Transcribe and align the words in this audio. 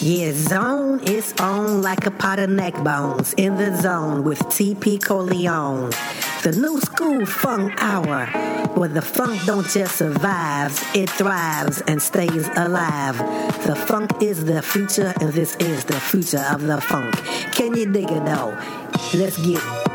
Yeah, 0.00 0.30
zone 0.32 1.00
is 1.00 1.34
on 1.40 1.82
like 1.82 2.06
a 2.06 2.12
pot 2.12 2.38
of 2.38 2.50
neck 2.50 2.74
bones. 2.84 3.34
In 3.36 3.56
the 3.56 3.76
zone 3.82 4.22
with 4.22 4.38
TP 4.38 5.02
Corleone. 5.02 5.90
The 6.44 6.52
new 6.52 6.80
school 6.80 7.26
funk 7.26 7.74
hour, 7.78 8.26
where 8.76 8.88
the 8.88 9.02
funk 9.02 9.44
don't 9.44 9.68
just 9.68 9.96
survive, 9.96 10.70
it 10.94 11.10
thrives 11.10 11.80
and 11.88 12.00
stays 12.00 12.46
alive. 12.56 13.18
The 13.66 13.74
funk 13.74 14.22
is 14.22 14.44
the 14.44 14.62
future, 14.62 15.12
and 15.20 15.32
this 15.32 15.56
is 15.56 15.84
the 15.86 15.98
future 15.98 16.46
of 16.48 16.62
the 16.62 16.80
funk. 16.80 17.16
Can 17.54 17.74
you 17.76 17.90
dig 17.90 18.08
it 18.08 18.24
though? 18.24 18.56
Let's 19.14 19.36
get 19.38 19.60
it. 19.60 19.87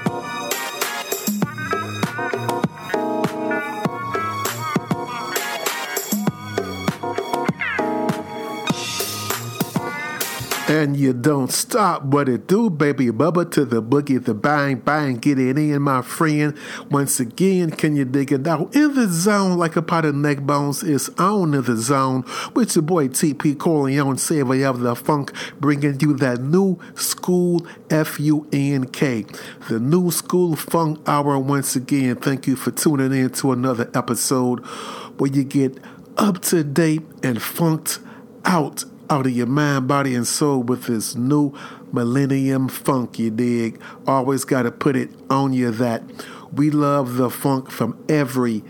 And 10.83 10.97
you 10.97 11.13
don't 11.13 11.49
stop 11.49 12.03
what 12.03 12.27
it 12.27 12.45
do, 12.45 12.69
baby. 12.69 13.05
Bubba 13.05 13.49
to 13.51 13.63
the 13.63 13.81
boogie, 13.81 14.21
the 14.21 14.33
bang, 14.33 14.79
bang. 14.79 15.15
Get 15.15 15.39
it 15.39 15.57
in, 15.57 15.81
my 15.81 16.01
friend. 16.01 16.57
Once 16.91 17.21
again, 17.21 17.71
can 17.71 17.95
you 17.95 18.03
dig 18.03 18.33
it 18.33 18.45
out? 18.45 18.75
In 18.75 18.93
the 18.93 19.07
zone, 19.07 19.57
like 19.57 19.77
a 19.77 19.81
pot 19.81 20.03
of 20.03 20.13
neck 20.13 20.41
bones, 20.41 20.83
is 20.83 21.07
on 21.17 21.53
in 21.53 21.63
the 21.63 21.77
zone 21.77 22.25
with 22.53 22.75
your 22.75 22.83
boy 22.83 23.07
TP 23.07 23.57
Corleone, 23.57 24.17
savior 24.17 24.67
of 24.67 24.81
the 24.81 24.93
funk, 24.93 25.31
bringing 25.57 26.01
you 26.01 26.15
that 26.15 26.41
new 26.41 26.77
school 26.95 27.65
F 27.89 28.19
U 28.19 28.45
N 28.51 28.83
K. 28.87 29.25
The 29.69 29.79
new 29.79 30.11
school 30.11 30.57
funk 30.57 30.99
hour 31.07 31.39
once 31.39 31.77
again. 31.77 32.17
Thank 32.17 32.45
you 32.45 32.57
for 32.57 32.71
tuning 32.71 33.13
in 33.13 33.29
to 33.29 33.53
another 33.53 33.89
episode 33.93 34.59
where 35.15 35.31
you 35.31 35.45
get 35.45 35.79
up 36.17 36.41
to 36.41 36.61
date 36.61 37.03
and 37.23 37.41
funked 37.41 37.99
out 38.43 38.83
out 39.09 39.25
of 39.25 39.31
your 39.31 39.47
mind, 39.47 39.87
body, 39.87 40.15
and 40.15 40.27
soul 40.27 40.63
with 40.63 40.85
this 40.85 41.15
new 41.15 41.53
millennium 41.91 42.67
funk, 42.67 43.19
you 43.19 43.29
dig? 43.29 43.81
Always 44.07 44.45
got 44.45 44.63
to 44.63 44.71
put 44.71 44.95
it 44.95 45.09
on 45.29 45.53
you 45.53 45.71
that 45.71 46.03
we 46.51 46.69
love 46.69 47.15
the 47.15 47.29
funk 47.29 47.69
from 47.69 48.03
every 48.07 48.63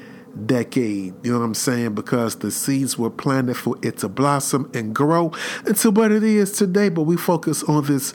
decade. 0.45 1.13
You 1.23 1.33
know 1.33 1.39
what 1.39 1.45
I'm 1.45 1.53
saying? 1.53 1.93
Because 1.93 2.37
the 2.37 2.51
seeds 2.51 2.97
were 2.97 3.09
planted 3.09 3.55
for 3.55 3.77
it 3.81 3.97
to 3.99 4.09
blossom 4.09 4.69
and 4.73 4.93
grow 4.93 5.31
into 5.65 5.91
what 5.91 6.11
it 6.11 6.23
is 6.23 6.51
today. 6.51 6.89
But 6.89 7.03
we 7.03 7.17
focus 7.17 7.63
on 7.63 7.85
this 7.85 8.13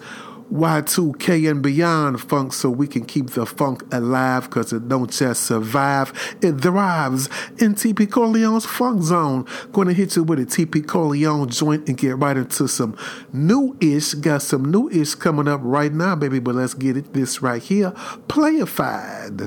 Y2K 0.52 1.50
and 1.50 1.62
beyond 1.62 2.20
funk 2.20 2.52
so 2.52 2.70
we 2.70 2.86
can 2.86 3.04
keep 3.04 3.30
the 3.30 3.44
funk 3.44 3.82
alive 3.92 4.44
because 4.44 4.72
it 4.72 4.88
don't 4.88 5.10
just 5.10 5.44
survive, 5.44 6.12
it 6.40 6.52
thrives 6.60 7.28
in 7.58 7.74
TP 7.74 8.08
Corleone's 8.08 8.64
funk 8.64 9.02
zone. 9.02 9.46
Going 9.72 9.88
to 9.88 9.94
hit 9.94 10.16
you 10.16 10.22
with 10.22 10.38
a 10.38 10.46
TP 10.46 10.86
Corleone 10.86 11.48
joint 11.48 11.88
and 11.88 11.96
get 11.96 12.16
right 12.16 12.36
into 12.36 12.66
some 12.68 12.96
new 13.32 13.76
ish. 13.80 14.14
Got 14.14 14.42
some 14.42 14.70
new 14.70 14.88
ish 14.90 15.14
coming 15.14 15.48
up 15.48 15.60
right 15.62 15.92
now, 15.92 16.16
baby, 16.16 16.38
but 16.38 16.54
let's 16.54 16.74
get 16.74 16.96
it 16.96 17.12
this 17.12 17.42
right 17.42 17.62
here. 17.62 17.90
Playified. 18.28 19.40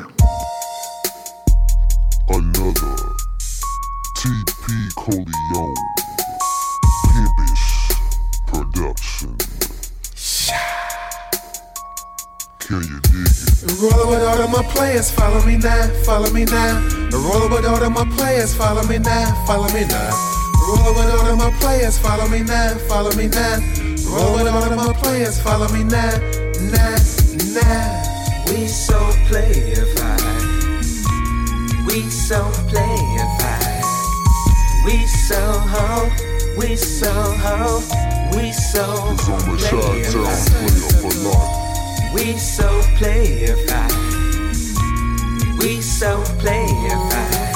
Another 2.29 2.95
TP 4.17 4.95
Corleone 4.95 6.00
Can 12.71 12.79
you 12.83 12.99
dig 13.01 13.27
it? 13.27 13.81
Roll 13.83 14.07
with 14.07 14.23
all 14.23 14.39
of 14.39 14.49
my 14.49 14.63
players, 14.71 15.11
follow 15.11 15.43
me 15.45 15.57
now, 15.57 15.87
follow 16.05 16.31
me 16.31 16.45
now. 16.45 16.79
Roll 17.11 17.49
with 17.49 17.65
all 17.65 17.83
of 17.83 17.91
my 17.91 18.05
players, 18.15 18.55
follow 18.55 18.81
me 18.83 18.97
now, 18.97 19.35
follow 19.45 19.67
me 19.73 19.83
now. 19.83 20.15
Roll 20.69 20.95
with 20.95 21.11
all 21.11 21.27
of 21.27 21.37
my 21.37 21.51
players, 21.59 21.97
follow 21.99 22.29
me 22.29 22.43
now, 22.43 22.73
follow 22.87 23.11
me 23.17 23.27
now. 23.27 23.59
Roll 24.07 24.35
with 24.35 24.47
all 24.47 24.63
of 24.63 24.77
my 24.77 24.93
players, 25.03 25.37
follow 25.41 25.67
me 25.73 25.83
now, 25.83 26.15
now, 26.71 26.95
now. 27.51 28.03
We 28.47 28.67
so 28.67 28.97
playified. 29.27 30.21
We 31.87 32.09
so 32.09 32.39
playified. 32.71 33.83
We 34.85 35.05
so 35.07 35.41
ho. 35.73 36.09
We 36.57 36.77
so 36.77 37.11
ho. 37.11 37.83
We 38.33 38.53
so 38.53 39.11
It's 39.11 39.27
on 39.27 39.39
the 39.51 39.57
shot 39.59 39.71
town 39.71 39.91
playified. 39.91 40.11
player 40.13 41.01
for 41.01 41.29
life. 41.29 41.60
We 42.13 42.37
so 42.37 42.67
playified. 42.97 43.91
We 45.59 45.81
so 45.81 46.21
playified. 46.39 47.55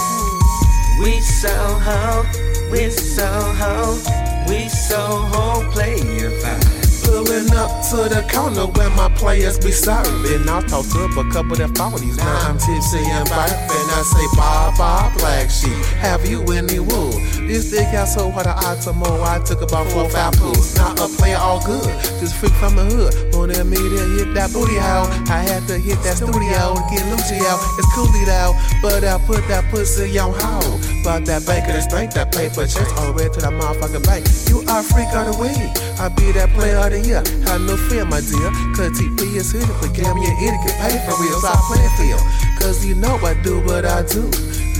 We 1.01 1.19
so 1.19 1.49
ho. 1.85 2.23
We 2.71 2.89
so 2.89 3.27
ho. 3.27 3.99
We 4.47 4.69
so 4.69 4.97
ho 4.97 5.69
playified. 5.71 6.63
Pulling 7.03 7.51
up 7.51 7.83
to 7.89 8.07
the 8.09 8.25
corner 8.31 8.65
where 8.65 8.89
my 8.91 9.09
players 9.15 9.59
be 9.59 9.71
serving. 9.71 10.47
I 10.47 10.61
talked 10.61 10.95
up 10.95 11.17
a 11.17 11.29
couple 11.31 11.61
of 11.61 11.75
forties. 11.75 12.17
Now 12.17 12.47
I'm 12.47 12.57
tipsy 12.57 13.03
and 13.11 13.27
burping. 13.27 13.74
I 13.95 14.01
say, 14.01 14.27
Bob, 14.35 14.77
Bob, 14.77 15.17
black 15.19 15.49
sheep. 15.49 15.71
Have 16.03 16.25
you 16.29 16.43
any 16.51 16.79
wool? 16.79 17.11
This 17.47 17.71
dick 17.71 17.89
got 17.93 18.09
so 18.09 18.29
hard 18.29 18.45
I 18.45 18.53
Automo. 18.75 19.23
I 19.23 19.41
took 19.45 19.61
about 19.61 19.87
four 19.87 20.03
or 20.03 20.09
five 20.09 20.33
pulls. 20.33 20.75
Not 20.75 20.99
a 20.99 21.07
player 21.07 21.37
all 21.37 21.65
good. 21.65 21.87
Just 22.19 22.35
freak 22.35 22.51
from 22.59 22.75
the 22.75 22.83
hood. 22.83 23.33
Wanted 23.33 23.63
me 23.63 23.77
to 23.77 24.01
hit 24.19 24.33
that 24.33 24.51
booty 24.51 24.79
out. 24.79 25.07
I 25.29 25.39
had 25.47 25.65
to 25.67 25.77
hit 25.77 25.95
that 26.03 26.17
studio 26.17 26.75
to 26.75 26.83
get 26.91 27.07
Lucy 27.07 27.39
out. 27.47 27.63
It's 27.79 27.87
coolie 27.95 28.25
though. 28.25 28.51
But 28.81 29.05
I 29.05 29.17
put 29.25 29.47
that 29.47 29.63
pussy 29.71 30.19
on 30.19 30.33
hold. 30.35 30.94
But 31.05 31.21
that 31.29 31.45
bank 31.45 31.69
the 31.69 31.85
strength, 31.85 32.17
that 32.17 32.33
paper 32.33 32.65
chase 32.65 32.81
all 32.97 33.13
the 33.13 33.15
way 33.15 33.29
to 33.29 33.37
that 33.37 33.53
motherfucking 33.53 34.01
bank. 34.09 34.25
You 34.49 34.65
are 34.65 34.81
freak 34.81 35.05
of 35.13 35.29
the 35.29 35.37
week. 35.37 35.53
I 36.01 36.09
be 36.09 36.33
that 36.33 36.49
player 36.57 36.81
of 36.81 36.89
the 36.89 36.97
year. 36.97 37.21
Have 37.45 37.61
no 37.61 37.77
fear, 37.77 38.09
my 38.09 38.25
dear. 38.25 38.49
Cause 38.73 38.89
TP 38.97 39.37
is 39.37 39.53
here 39.53 39.61
to 39.61 39.87
get 39.93 40.09
me 40.17 40.25
an 40.25 40.33
idiot, 40.41 40.57
get 40.65 40.73
paid 40.81 40.97
for 41.05 41.13
real. 41.21 41.37
So 41.37 41.53
I 41.53 41.61
play 41.69 41.85
for 41.93 42.09
you. 42.09 42.17
Cause 42.57 42.81
you 42.81 42.97
know 42.97 43.21
I 43.21 43.37
do 43.45 43.61
what 43.69 43.85
I 43.85 44.01
do. 44.01 44.25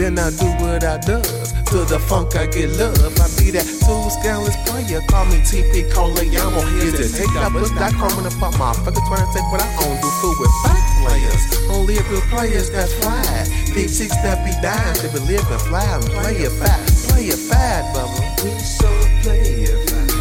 Then 0.01 0.17
I 0.17 0.33
do 0.33 0.49
what 0.65 0.81
I 0.81 0.97
does. 0.97 1.53
To 1.69 1.85
the 1.85 2.01
funk 2.01 2.33
I 2.33 2.49
get 2.49 2.73
love. 2.73 2.97
I 3.21 3.29
be 3.37 3.53
that 3.53 3.69
two 3.85 4.01
scandalous 4.17 4.57
player. 4.65 5.05
Call 5.05 5.29
me 5.29 5.45
TP 5.45 5.85
Corleone. 5.93 6.41
I'm 6.41 6.65
here 6.81 6.89
to 6.89 7.05
take 7.05 7.29
that 7.37 7.53
bus, 7.53 7.69
that 7.77 7.93
carbon 8.01 8.25
and 8.25 8.33
pop 8.41 8.57
motherfucker 8.57 8.97
trying 9.05 9.21
to 9.21 9.29
take 9.29 9.45
what 9.53 9.61
I 9.61 9.69
own. 9.85 9.93
Do 10.01 10.09
food 10.25 10.41
with 10.41 10.53
fake 10.65 10.89
players. 11.05 11.41
Only 11.69 12.01
if 12.01 12.09
real 12.09 12.25
players 12.33 12.73
that's 12.73 12.97
fly. 12.97 13.45
Big 13.75 13.89
chicks 13.91 14.15
that 14.23 14.39
be 14.45 14.51
dying 14.61 14.95
to 14.95 15.07
be 15.11 15.19
living 15.27 15.59
fly 15.67 15.83
and 15.83 16.03
play 16.05 16.37
it 16.37 16.51
fat. 16.51 16.79
Play 17.09 17.25
it 17.27 17.35
fat, 17.37 17.83
bubba. 17.93 18.21
We 18.43 18.51
so 18.59 18.87
playified. 19.21 20.11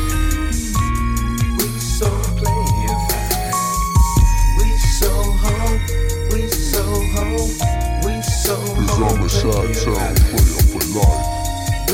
We 1.58 1.66
so 1.78 2.10
playified. 2.34 3.54
We 4.58 4.68
so 4.98 5.10
ho. 5.42 5.54
We 6.34 6.48
so 6.48 6.82
ho. 7.14 7.26
We 8.04 8.14
so 8.22 8.54
It's 8.58 8.90
ho. 8.90 9.04
on 9.06 9.20
the 9.22 9.28
shot 9.30 9.66
town 9.86 10.14
player 10.34 10.62
for 10.74 10.82
life. 10.98 11.28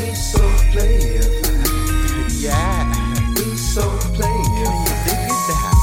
We 0.00 0.15
so 0.15 0.41
playified. 0.72 2.41
Yeah. 2.41 2.88
We 3.37 3.44
so 3.56 3.84
Can 4.16 4.32
you 4.56 4.65
playified. 4.65 5.04
dig 5.04 5.28
it 5.28 5.41
down? 5.53 5.76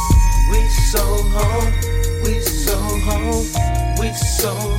We 0.49 0.59
so 0.89 1.03
ho. 1.37 1.49
We 2.25 2.33
so 2.41 2.77
ho. 3.05 3.21
We 4.01 4.09
so. 4.13 4.76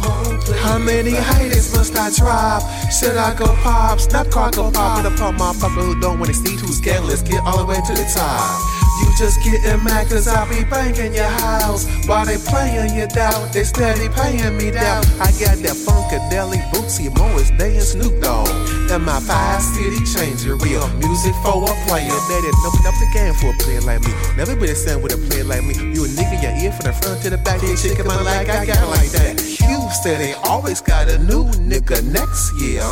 How 0.62 0.78
many 0.78 1.12
haters 1.12 1.74
must 1.74 1.96
I 1.96 2.10
drop? 2.10 2.62
Should 2.90 3.16
I 3.16 3.34
go 3.34 3.46
pop? 3.62 4.00
Snap 4.00 4.30
car 4.30 4.50
go 4.50 4.70
pop 4.70 5.04
and 5.04 5.06
a 5.06 5.10
my 5.10 5.32
motherfucker 5.32 5.84
who 5.84 6.00
don't 6.00 6.18
wanna 6.18 6.34
see 6.34 6.56
too 6.56 6.72
scandalous. 6.72 7.22
Get 7.22 7.44
all 7.44 7.58
the 7.58 7.66
way 7.66 7.76
to 7.76 7.92
the 7.94 8.10
top. 8.14 8.87
You 9.08 9.16
just 9.16 9.42
getting 9.42 9.82
mad 9.84 10.08
cause 10.08 10.28
I 10.28 10.44
be 10.52 10.64
banging 10.68 11.14
your 11.14 11.32
house. 11.40 11.88
While 12.06 12.26
they 12.26 12.36
playing 12.36 12.94
you 12.94 13.06
doubt, 13.08 13.54
they 13.54 13.64
steady 13.64 14.08
paying 14.12 14.56
me 14.58 14.70
down. 14.70 15.02
I 15.16 15.32
got 15.40 15.56
that 15.64 15.76
Funkadelic 15.80 16.60
Bootsy 16.68 17.08
Morris 17.16 17.48
Day 17.56 17.76
and 17.76 17.82
Snoop 17.82 18.20
Dogg. 18.20 18.48
And 18.92 19.04
my 19.04 19.18
five 19.20 19.62
city 19.62 20.04
changer, 20.04 20.56
real 20.56 20.86
music 21.00 21.32
for 21.40 21.64
a 21.64 21.72
player. 21.88 22.12
That 22.28 22.42
is 22.44 22.56
open 22.68 22.84
up 22.84 22.96
the 23.00 23.08
game 23.14 23.32
for 23.32 23.48
a 23.48 23.56
player 23.64 23.80
like 23.80 24.04
me. 24.04 24.12
Never 24.36 24.54
been 24.54 24.70
a 24.70 24.74
son 24.74 25.00
with 25.00 25.14
a 25.14 25.20
player 25.28 25.44
like 25.44 25.64
me. 25.64 25.72
You 25.72 26.04
a 26.04 26.08
nigga, 26.08 26.42
your 26.42 26.52
ear 26.60 26.72
from 26.72 26.92
the 26.92 26.92
front 26.92 27.22
to 27.22 27.30
the 27.30 27.38
back, 27.38 27.62
then 27.62 27.76
chicken 27.76 28.06
my 28.06 28.20
leg, 28.20 28.50
I 28.50 28.66
got 28.66 28.88
like 28.90 29.08
that. 29.12 29.40
Houston 29.40 30.20
ain't 30.20 30.38
always 30.44 30.82
got 30.82 31.08
a 31.08 31.18
new 31.24 31.44
nigga 31.64 32.04
next 32.12 32.52
year. 32.60 32.84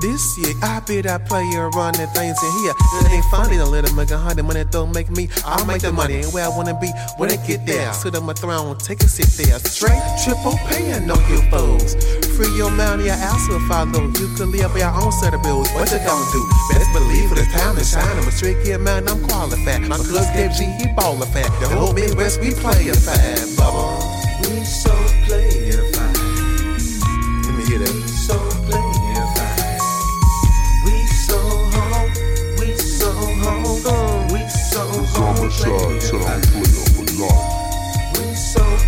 This 0.00 0.36
year, 0.36 0.54
I 0.62 0.80
be 0.80 1.00
that 1.02 1.26
player 1.26 1.70
running 1.70 2.08
things 2.08 2.42
in 2.42 2.52
here. 2.62 2.74
It 2.98 3.12
ain't 3.12 3.24
funny 3.30 3.56
to 3.56 3.64
let 3.64 3.88
a 3.88 3.94
make 3.94 4.10
a 4.10 4.18
hundred 4.18 4.42
money 4.42 4.64
don't 4.64 4.92
make 4.92 5.08
me. 5.08 5.28
I'll 5.44 5.64
make 5.66 5.82
the 5.82 5.92
money 5.92 6.14
ain't 6.14 6.32
where 6.32 6.44
I 6.44 6.48
wanna 6.48 6.74
be 6.80 6.90
when 7.16 7.30
I 7.30 7.36
get 7.46 7.64
there. 7.64 7.92
Sit 7.92 8.16
on 8.16 8.24
my 8.24 8.32
throne, 8.32 8.76
take 8.78 9.02
a 9.02 9.08
seat 9.08 9.30
there. 9.38 9.58
Straight 9.60 10.02
triple 10.24 10.58
paying 10.66 11.08
on 11.10 11.22
you 11.30 11.40
fools. 11.50 11.94
Free 12.34 12.50
your 12.56 12.70
money, 12.70 13.06
your 13.06 13.14
ass 13.14 13.48
will 13.48 13.62
follow. 13.68 14.10
You 14.18 14.26
can 14.34 14.50
live 14.50 14.76
your 14.76 14.90
own 14.90 15.12
set 15.12 15.32
of 15.32 15.42
bills. 15.42 15.70
What 15.70 15.90
you 15.92 15.98
gonna 16.02 16.32
do? 16.32 16.42
Best 16.70 16.92
believe 16.92 17.30
it, 17.30 17.38
it's 17.38 17.52
time 17.54 17.76
to 17.76 17.84
shine. 17.84 18.18
I'm 18.18 18.26
a 18.26 18.32
straight 18.32 18.80
man, 18.80 19.08
I'm 19.08 19.22
qualified. 19.28 19.82
My 19.82 19.96
cuz 19.96 20.26
gave 20.34 20.52
G, 20.52 20.64
he 20.64 20.90
baller 20.98 21.30
fat. 21.32 21.48
The 21.60 21.68
whole 21.68 21.92
Midwest, 21.92 22.40
we 22.40 22.50
play 22.50 22.88
a 22.88 22.94
fat, 22.94 23.38
bubba. 23.54 24.02
We 24.50 24.64
so 24.64 24.90
playified. 25.26 25.63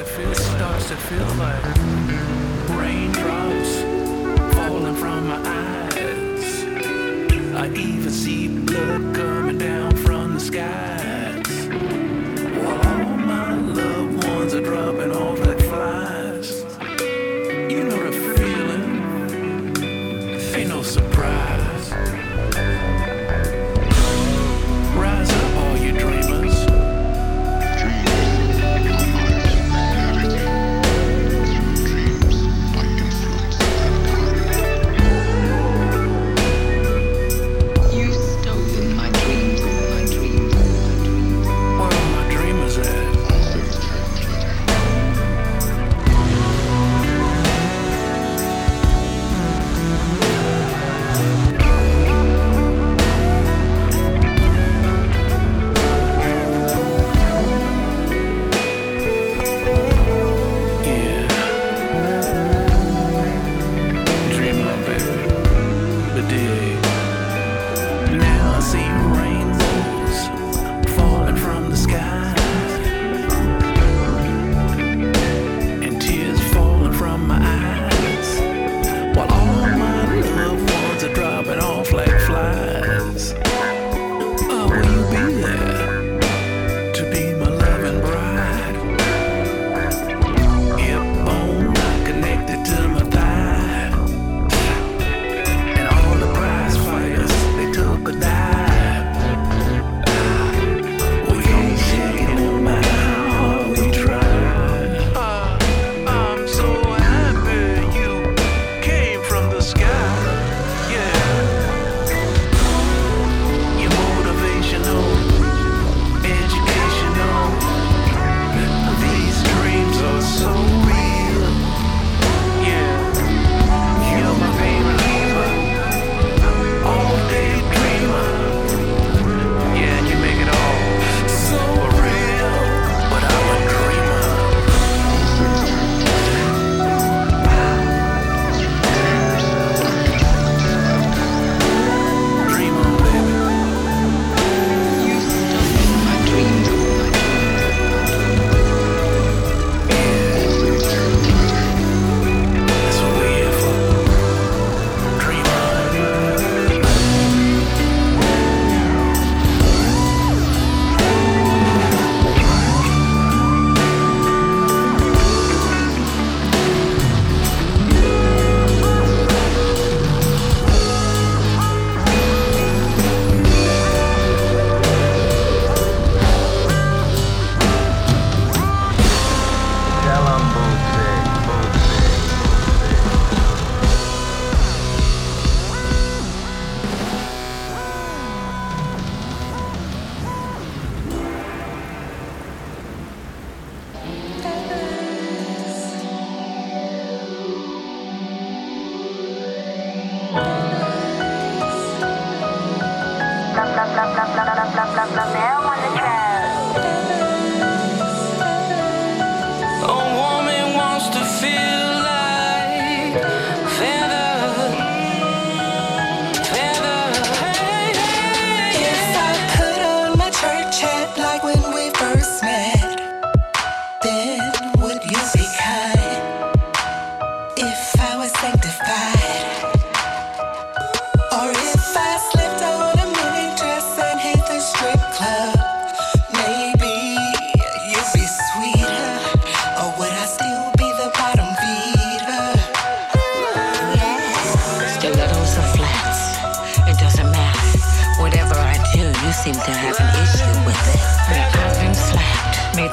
It 0.00 0.06
feel, 0.06 0.34
starts 0.34 0.88
to 0.88 0.96
feel 0.96 1.26
like 1.34 1.62
raindrops 2.70 3.82
falling 4.54 4.94
from 4.94 5.28
my 5.28 5.36
eyes. 5.36 6.64
I 7.54 7.70
even 7.76 8.10
see 8.10 8.48
blood 8.48 9.14
come. 9.14 9.39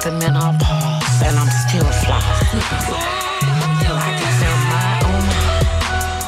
Like 0.08 0.20
the 0.22 0.26
menopause, 0.26 1.22
and 1.24 1.38
I'm 1.38 1.50
still 1.68 1.86
a 1.86 1.92
fly. 1.92 2.22
I 3.20 4.12
get 4.20 4.34
down 4.40 4.60
my 4.72 4.88
own 5.08 5.26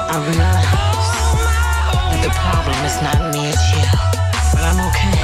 I 0.10 0.18
realize 0.28 0.68
that 2.12 2.20
the 2.24 2.32
problem 2.44 2.78
is 2.86 2.98
not 3.02 3.20
me, 3.34 3.42
it's 3.50 3.64
you. 3.72 3.88
But 4.52 4.64
I'm 4.68 4.80
okay. 4.90 5.20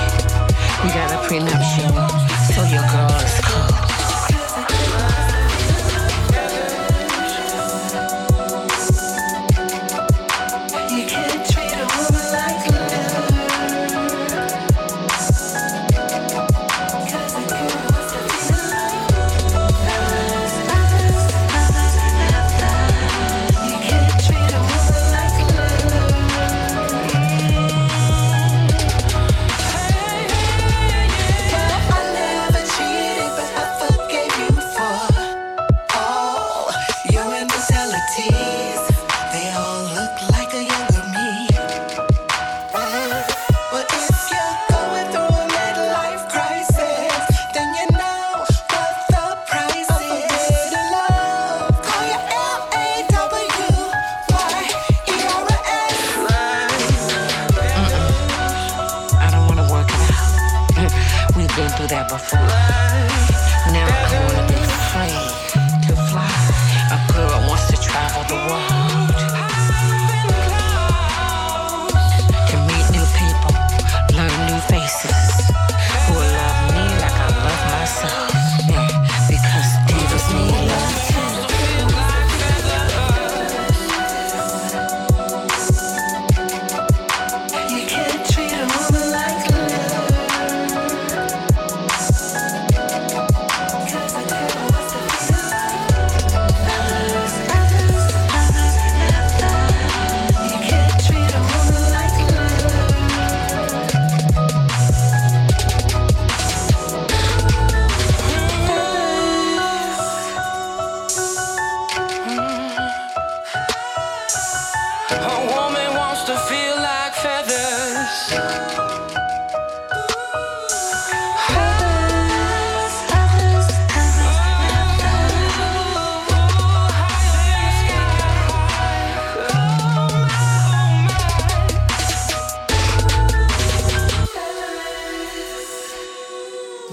We 0.83 0.89
got 0.93 1.11
a 1.11 1.19
prenuptial, 1.27 2.04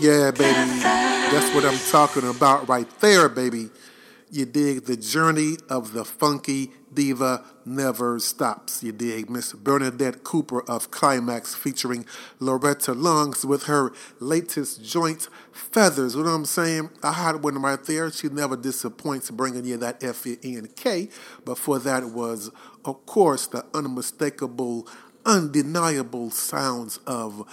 Yeah, 0.03 0.33
baby. 0.33 0.81
That's 0.83 1.55
what 1.55 1.65
I'm 1.65 1.79
talking 1.93 2.29
about 2.29 2.69
right 2.69 2.89
there, 2.99 3.29
baby. 3.29 3.71
You 4.33 4.47
dig 4.47 4.87
the 4.87 4.97
journey 4.97 5.59
of 5.71 5.93
the 5.93 6.05
funky 6.05 6.73
diva 6.93 7.45
never 7.65 8.19
stops. 8.19 8.83
You 8.83 8.91
dig 8.91 9.31
Miss 9.31 9.53
Bernadette 9.53 10.25
Cooper 10.25 10.69
of 10.69 10.91
Klymaxx 10.91 11.55
featuring 11.55 12.05
Loretta 12.41 12.95
Lungs 12.95 13.45
with 13.45 13.67
her 13.67 13.93
latest 14.19 14.85
joint, 14.85 15.29
Feathers. 15.53 16.17
You 16.17 16.25
know 16.25 16.31
what 16.31 16.35
I'm 16.35 16.45
saying? 16.47 16.91
A 17.05 17.13
hot 17.13 17.41
one 17.41 17.63
right 17.63 17.85
there. 17.85 18.11
She 18.11 18.29
never 18.29 18.57
disappoints 18.57 19.31
bringing 19.31 19.65
you 19.65 19.77
that 19.77 20.03
F-E-N-K. 20.03 21.11
But 21.45 21.59
for 21.59 21.79
that 21.79 22.07
was, 22.07 22.51
of 22.85 23.07
course, 23.07 23.47
the 23.47 23.65
unmistakable, 23.73 24.89
undeniable 25.25 26.33
sounds 26.33 26.99
of 27.07 27.47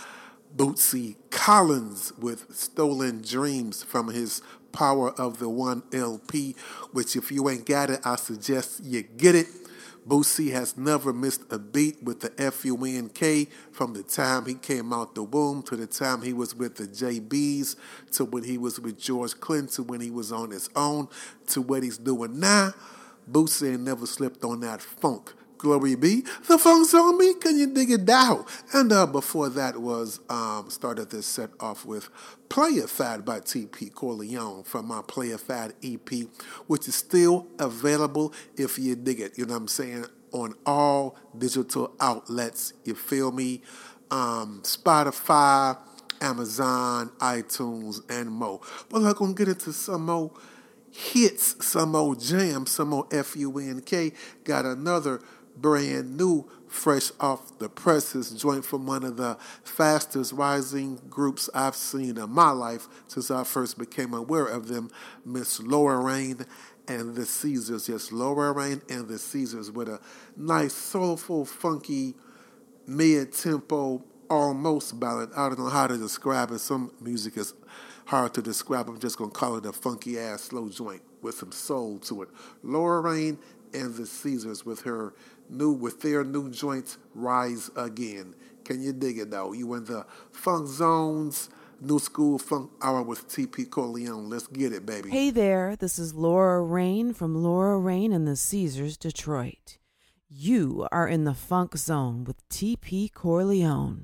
Bootsy 0.55 1.15
Collins 1.29 2.13
with 2.19 2.53
Stolen 2.53 3.21
Dreams 3.21 3.83
from 3.83 4.09
his 4.09 4.41
Power 4.71 5.11
of 5.11 5.39
the 5.39 5.49
One 5.49 5.83
LP, 5.93 6.55
which 6.91 7.15
if 7.15 7.31
you 7.31 7.49
ain't 7.49 7.65
got 7.65 7.89
it, 7.89 8.01
I 8.03 8.15
suggest 8.15 8.83
you 8.83 9.01
get 9.03 9.35
it. 9.35 9.47
Bootsy 10.07 10.51
has 10.51 10.75
never 10.77 11.13
missed 11.13 11.41
a 11.51 11.59
beat 11.59 12.01
with 12.01 12.21
the 12.21 12.33
F-U-N-K 12.41 13.47
from 13.71 13.93
the 13.93 14.01
time 14.01 14.45
he 14.45 14.55
came 14.55 14.91
out 14.91 15.13
the 15.13 15.23
womb 15.23 15.61
to 15.63 15.75
the 15.75 15.85
time 15.85 16.21
he 16.21 16.33
was 16.33 16.55
with 16.55 16.75
the 16.75 16.85
JBs 16.87 17.75
to 18.13 18.25
when 18.25 18.43
he 18.43 18.57
was 18.57 18.79
with 18.79 18.99
George 18.99 19.39
Clinton 19.39 19.67
to 19.67 19.83
when 19.83 20.01
he 20.01 20.09
was 20.09 20.31
on 20.31 20.49
his 20.49 20.69
own 20.75 21.09
to 21.47 21.61
what 21.61 21.83
he's 21.83 21.97
doing 21.97 22.39
now. 22.39 22.73
Bootsy 23.29 23.73
ain't 23.73 23.81
never 23.81 24.07
slipped 24.07 24.43
on 24.43 24.61
that 24.61 24.81
funk. 24.81 25.33
Glory 25.59 25.95
be. 25.95 26.23
The 26.47 26.57
funk's 26.57 26.93
on 26.93 27.17
me. 27.17 27.33
Can 27.33 27.59
you 27.59 27.67
dig 27.67 27.91
it 27.91 28.05
down? 28.05 28.45
And 28.73 28.93
uh, 28.93 29.05
before 29.05 29.49
that 29.49 29.77
was 29.77 30.21
um, 30.29 30.69
started 30.69 31.09
this 31.09 31.25
set 31.25 31.49
off 31.59 31.85
with 31.85 32.07
Play 32.47 32.69
It 32.69 32.89
Fat 32.89 33.25
by 33.25 33.41
TP 33.41 33.93
Corleone 33.93 34.63
from 34.63 34.87
my 34.87 35.01
Play 35.05 35.27
It 35.27 35.41
Fat 35.41 35.73
EP, 35.83 36.09
which 36.67 36.87
is 36.87 36.95
still 36.95 37.45
available 37.59 38.33
if 38.55 38.79
you 38.79 38.95
dig 38.95 39.19
it. 39.19 39.37
You 39.37 39.45
know 39.45 39.55
what 39.55 39.63
I'm 39.63 39.67
saying? 39.67 40.05
On 40.31 40.55
all 40.65 41.17
digital 41.37 41.93
outlets. 41.99 42.71
You 42.85 42.95
feel 42.95 43.33
me? 43.33 43.61
Um, 44.09 44.61
Spotify, 44.63 45.77
Amazon, 46.21 47.11
iTunes, 47.19 47.99
and 48.09 48.31
more. 48.31 48.61
But 48.87 49.03
I'm 49.03 49.11
going 49.11 49.35
to 49.35 49.37
get 49.37 49.49
into 49.49 49.73
some 49.73 50.05
more 50.05 50.31
hits, 50.91 51.65
some 51.65 51.91
more 51.91 52.15
jams, 52.15 52.71
some 52.71 52.89
more 52.89 53.07
F-U-N-K. 53.11 54.13
Got 54.45 54.65
another 54.65 55.21
brand 55.61 56.17
new, 56.17 56.49
fresh 56.67 57.11
off 57.19 57.57
the 57.59 57.69
presses 57.69 58.31
joint 58.31 58.65
from 58.65 58.85
one 58.85 59.03
of 59.03 59.17
the 59.17 59.37
fastest 59.63 60.33
rising 60.33 60.99
groups 61.09 61.49
I've 61.53 61.75
seen 61.75 62.17
in 62.17 62.29
my 62.29 62.51
life 62.51 62.87
since 63.07 63.31
I 63.31 63.43
first 63.43 63.77
became 63.77 64.13
aware 64.13 64.45
of 64.45 64.67
them, 64.67 64.89
Miss 65.25 65.59
Laura 65.59 65.99
Rain 65.99 66.45
and 66.87 67.15
the 67.15 67.25
Caesars. 67.25 67.87
Yes, 67.89 68.11
Laura 68.11 68.51
Rain 68.51 68.81
and 68.89 69.07
the 69.07 69.17
Caesars 69.17 69.71
with 69.71 69.89
a 69.89 69.99
nice, 70.35 70.73
soulful, 70.73 71.45
funky, 71.45 72.15
mid-tempo, 72.87 74.03
almost 74.29 74.99
ballad. 74.99 75.29
I 75.35 75.49
don't 75.49 75.59
know 75.59 75.69
how 75.69 75.87
to 75.87 75.97
describe 75.97 76.51
it. 76.51 76.59
Some 76.59 76.91
music 77.01 77.37
is 77.37 77.53
hard 78.05 78.33
to 78.33 78.41
describe. 78.41 78.89
I'm 78.89 78.99
just 78.99 79.17
gonna 79.17 79.31
call 79.31 79.57
it 79.57 79.65
a 79.65 79.73
funky 79.73 80.17
ass 80.19 80.43
slow 80.43 80.69
joint 80.69 81.01
with 81.21 81.35
some 81.35 81.51
soul 81.51 81.99
to 81.99 82.23
it. 82.23 82.29
Laura 82.63 83.01
Rain 83.01 83.37
and 83.73 83.95
the 83.95 84.05
Caesars 84.05 84.65
with 84.65 84.81
her 84.81 85.13
new 85.49 85.71
with 85.71 86.01
their 86.01 86.23
new 86.23 86.49
joints 86.49 86.97
Rise 87.13 87.69
Again. 87.75 88.35
Can 88.63 88.81
you 88.81 88.93
dig 88.93 89.17
it 89.17 89.31
though? 89.31 89.53
You 89.53 89.73
in 89.73 89.85
the 89.85 90.05
funk 90.31 90.67
zones, 90.67 91.49
new 91.81 91.99
school 91.99 92.37
funk 92.37 92.71
hour 92.81 93.01
with 93.01 93.27
TP 93.27 93.69
Corleone. 93.69 94.29
Let's 94.29 94.47
get 94.47 94.73
it, 94.73 94.85
baby. 94.85 95.09
Hey 95.09 95.31
there, 95.31 95.75
this 95.75 95.97
is 95.97 96.13
Laura 96.13 96.61
Rain 96.61 97.13
from 97.13 97.35
Laura 97.35 97.79
Rain 97.79 98.13
and 98.13 98.27
the 98.27 98.35
Caesars 98.35 98.97
Detroit. 98.97 99.77
You 100.29 100.87
are 100.91 101.07
in 101.07 101.23
the 101.23 101.33
funk 101.33 101.75
zone 101.75 102.23
with 102.23 102.47
TP 102.49 103.11
Corleone. 103.11 104.01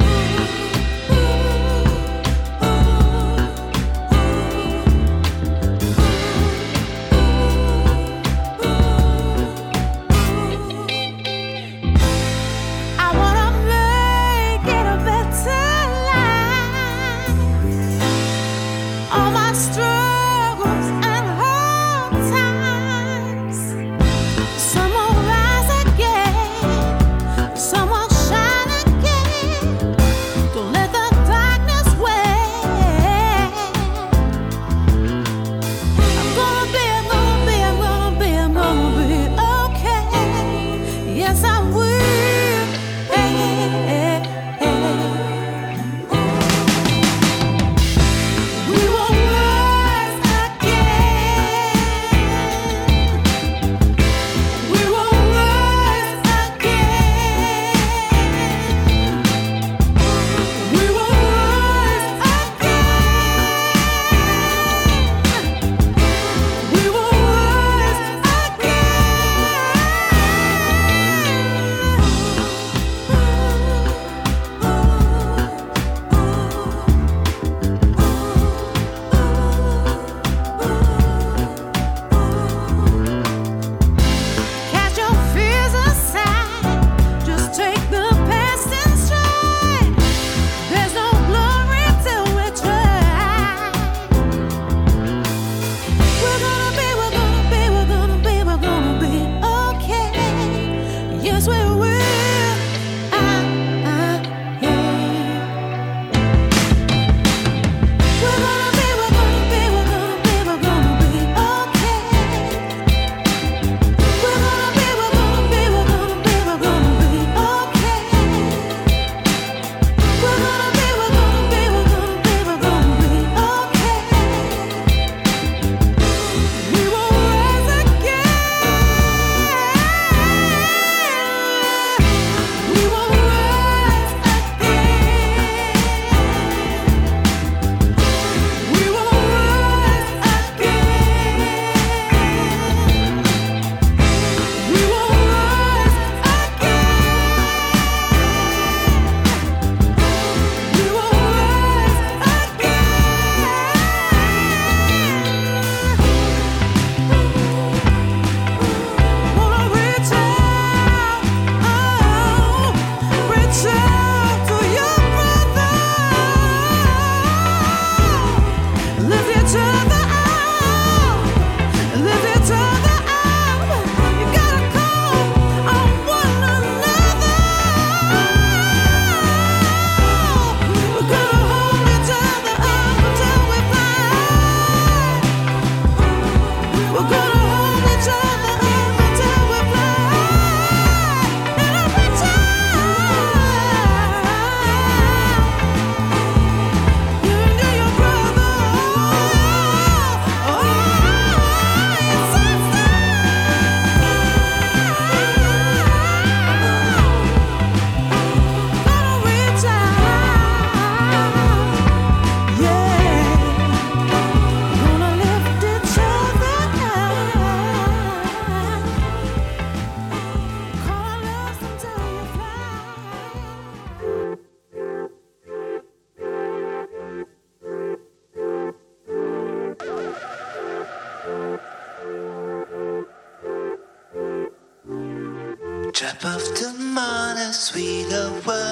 a 237.45 237.53
sweeter 237.53 238.31
world. 238.47 238.71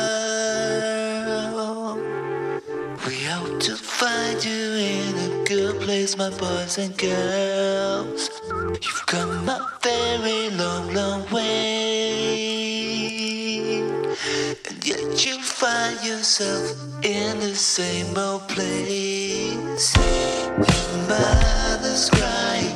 We 3.05 3.15
hope 3.23 3.59
to 3.59 3.75
find 3.75 4.43
you 4.43 4.73
in 4.73 5.15
a 5.29 5.43
good 5.45 5.79
place, 5.81 6.17
my 6.17 6.31
boys 6.31 6.79
and 6.79 6.97
girls. 6.97 8.31
You've 8.49 9.05
come 9.05 9.47
a 9.47 9.71
very 9.83 10.49
long, 10.57 10.91
long 10.91 11.29
way. 11.29 12.63
And 14.67 14.88
yet 14.88 15.23
you 15.23 15.39
find 15.43 16.03
yourself 16.03 16.75
in 17.03 17.39
the 17.41 17.55
same 17.55 18.17
old 18.17 18.47
place. 18.47 19.95
Your 19.95 20.88
mother's 21.09 22.09
crying, 22.09 22.75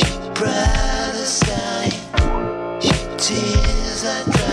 your 0.00 0.32
brother's 0.34 1.40
dying, 1.40 2.02
your 2.80 3.16
tears 3.18 4.04
are 4.04 4.24
dry. 4.30 4.47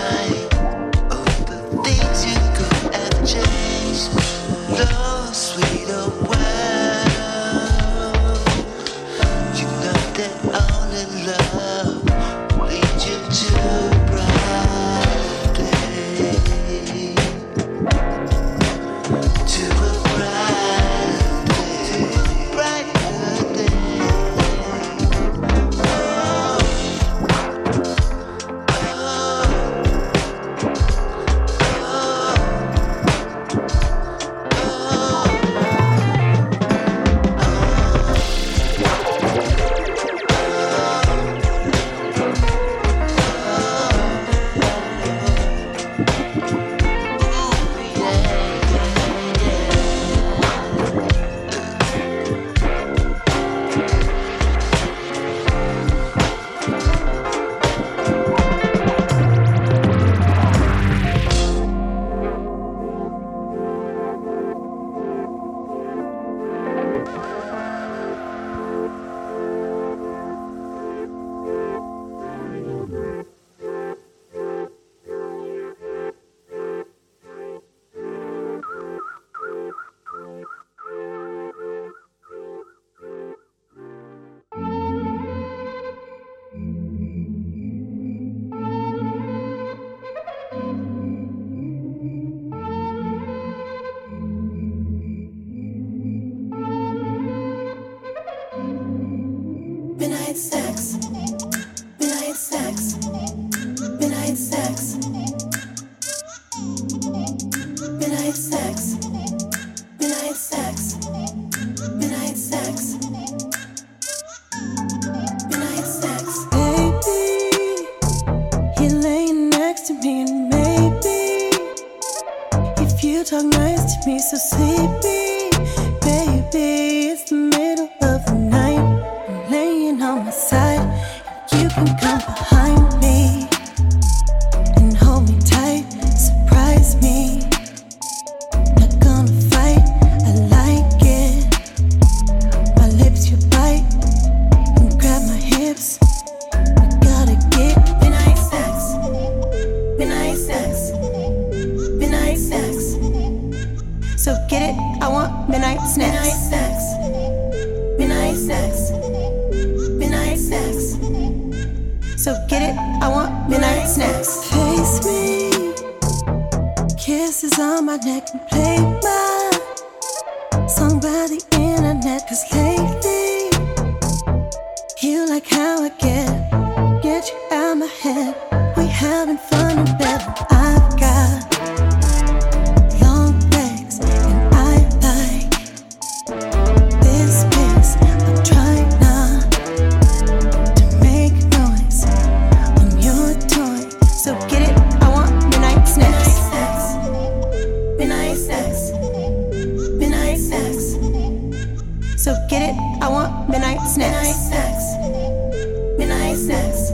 midnight 206.36 206.74
snacks. 206.74 206.90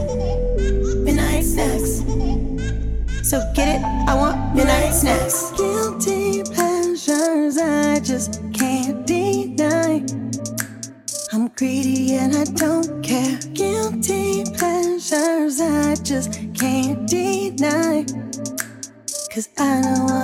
Midnight 1.05 1.45
snacks. 1.45 3.29
So 3.29 3.53
get 3.55 3.77
it? 3.77 3.83
I 4.09 4.15
want 4.15 4.55
midnight 4.55 4.95
snacks. 4.95 5.51
Guilty 5.57 6.43
pleasures 6.45 7.59
I 7.59 8.01
just 8.01 8.41
can't 8.53 9.07
deny. 9.07 10.05
I'm 11.33 11.49
greedy 11.49 12.15
and 12.15 12.37
I 12.37 12.45
don't 12.45 13.03
care. 13.03 13.39
Guilty 13.55 14.45
pleasures 14.45 15.61
I 15.61 15.97
just 15.97 16.35
can't 16.55 17.09
deny. 17.09 18.05
Cause 19.33 19.49
I 19.59 19.81
know 19.81 20.07
I 20.09 20.22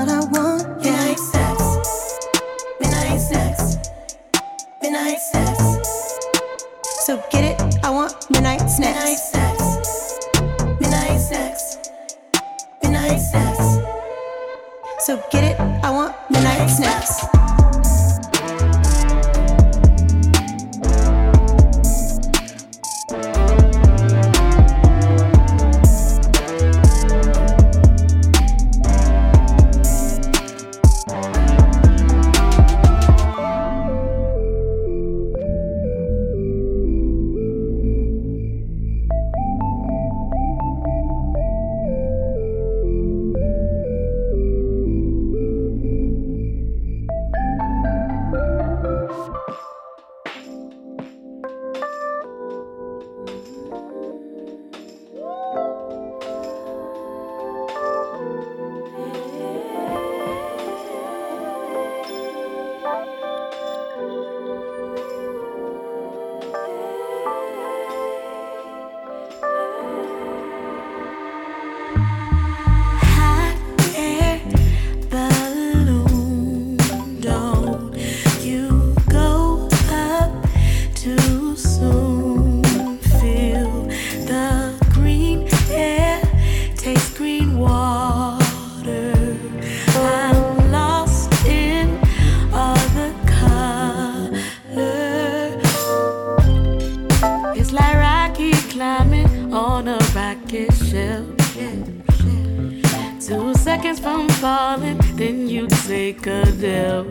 cicadel. 105.88 107.06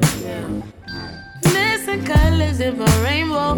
Missing 1.52 2.06
colors 2.06 2.60
in 2.60 2.78
my 2.78 2.86
rainbow. 3.04 3.56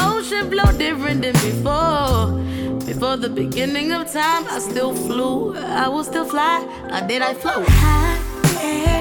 Ocean 0.00 0.48
blow 0.48 0.72
different 0.78 1.20
than 1.20 1.34
before. 1.44 2.40
Before 2.86 3.18
the 3.18 3.28
beginning 3.28 3.92
of 3.92 4.10
time, 4.10 4.46
I 4.48 4.58
still 4.58 4.94
flew. 4.94 5.54
I 5.56 5.88
will 5.88 6.04
still 6.04 6.24
fly. 6.24 6.56
Or 6.90 7.06
did 7.06 7.20
I 7.20 7.34
float? 7.34 7.66
High, 7.68 8.18
yeah. 8.64 8.99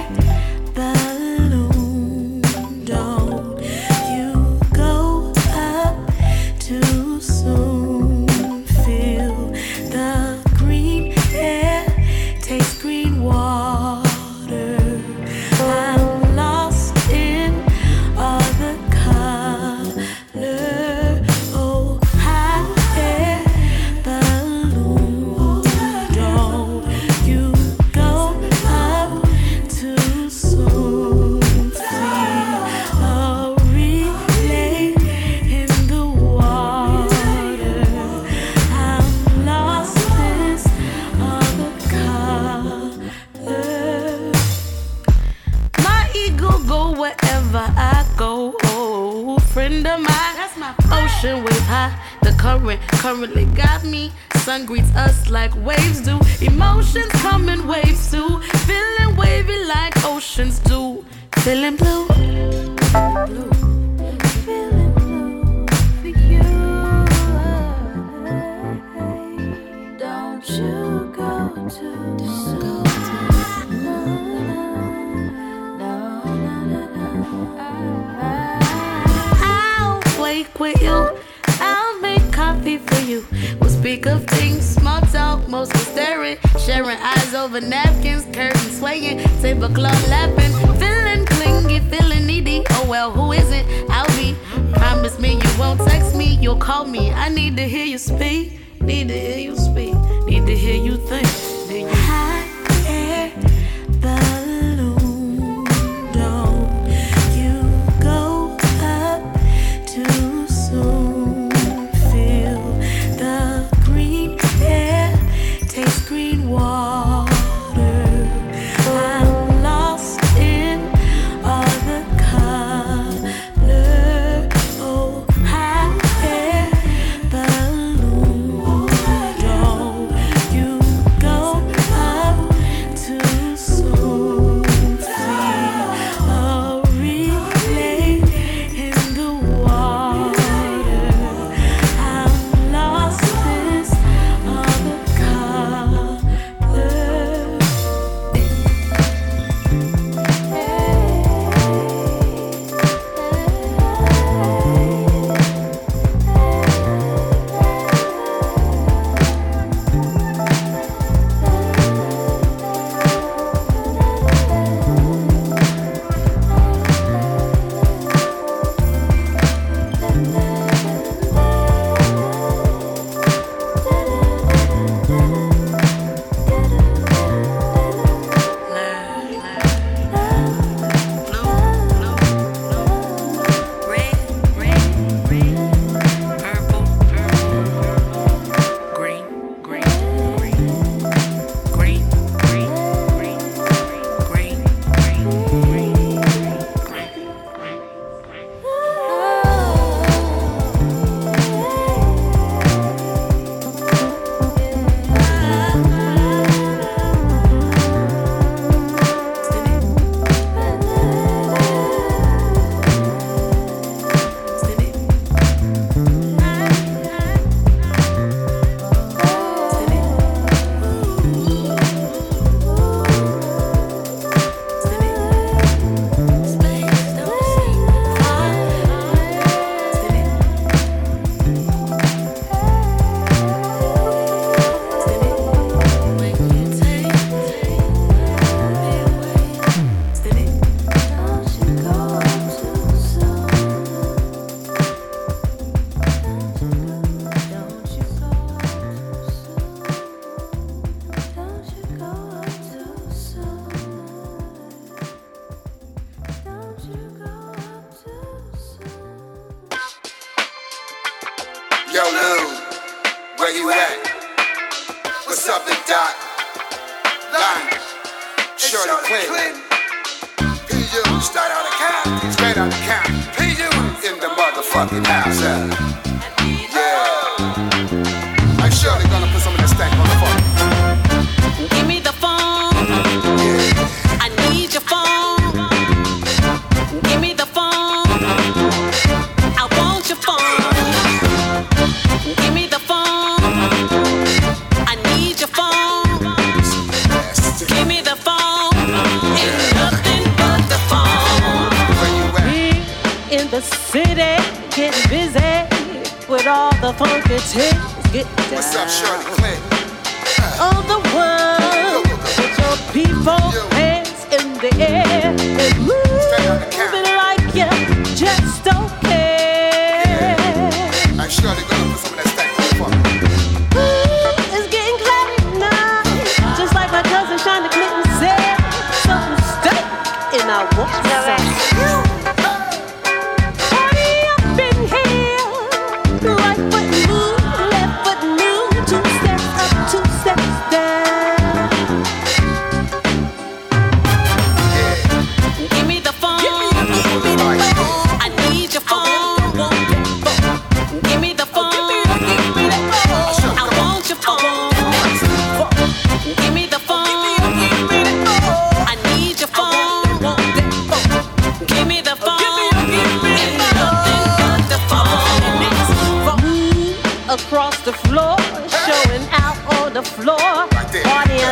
Across 367.30 367.80
the 367.86 367.94
floor, 367.94 368.38
showing 368.86 369.26
out 369.32 369.58
on 369.76 369.94
the 369.94 370.02
floor, 370.02 370.68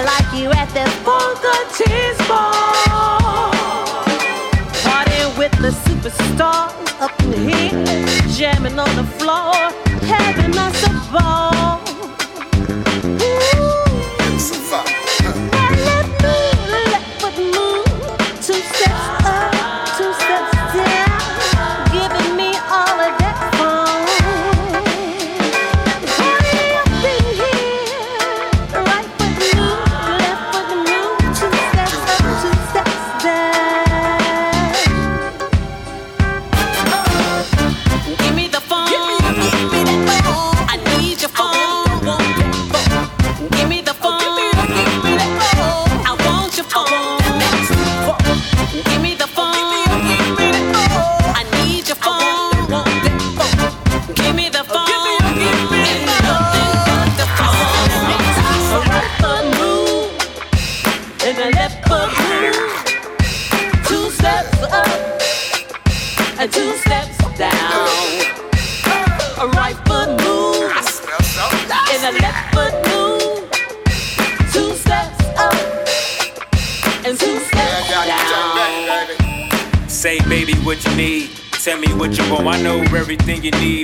like 0.06 0.34
you 0.34 0.50
at 0.52 0.70
that 0.74 0.92
with 5.38 5.52
the 6.02 6.10
up 7.00 7.20
in 7.22 7.50
here, 7.50 8.08
jamming 8.30 8.80
on 8.80 8.96
the 8.96 9.04
floor, 9.20 9.54
having 10.08 10.58
us 10.58 10.84
a 10.84 11.12
ball. 11.12 11.57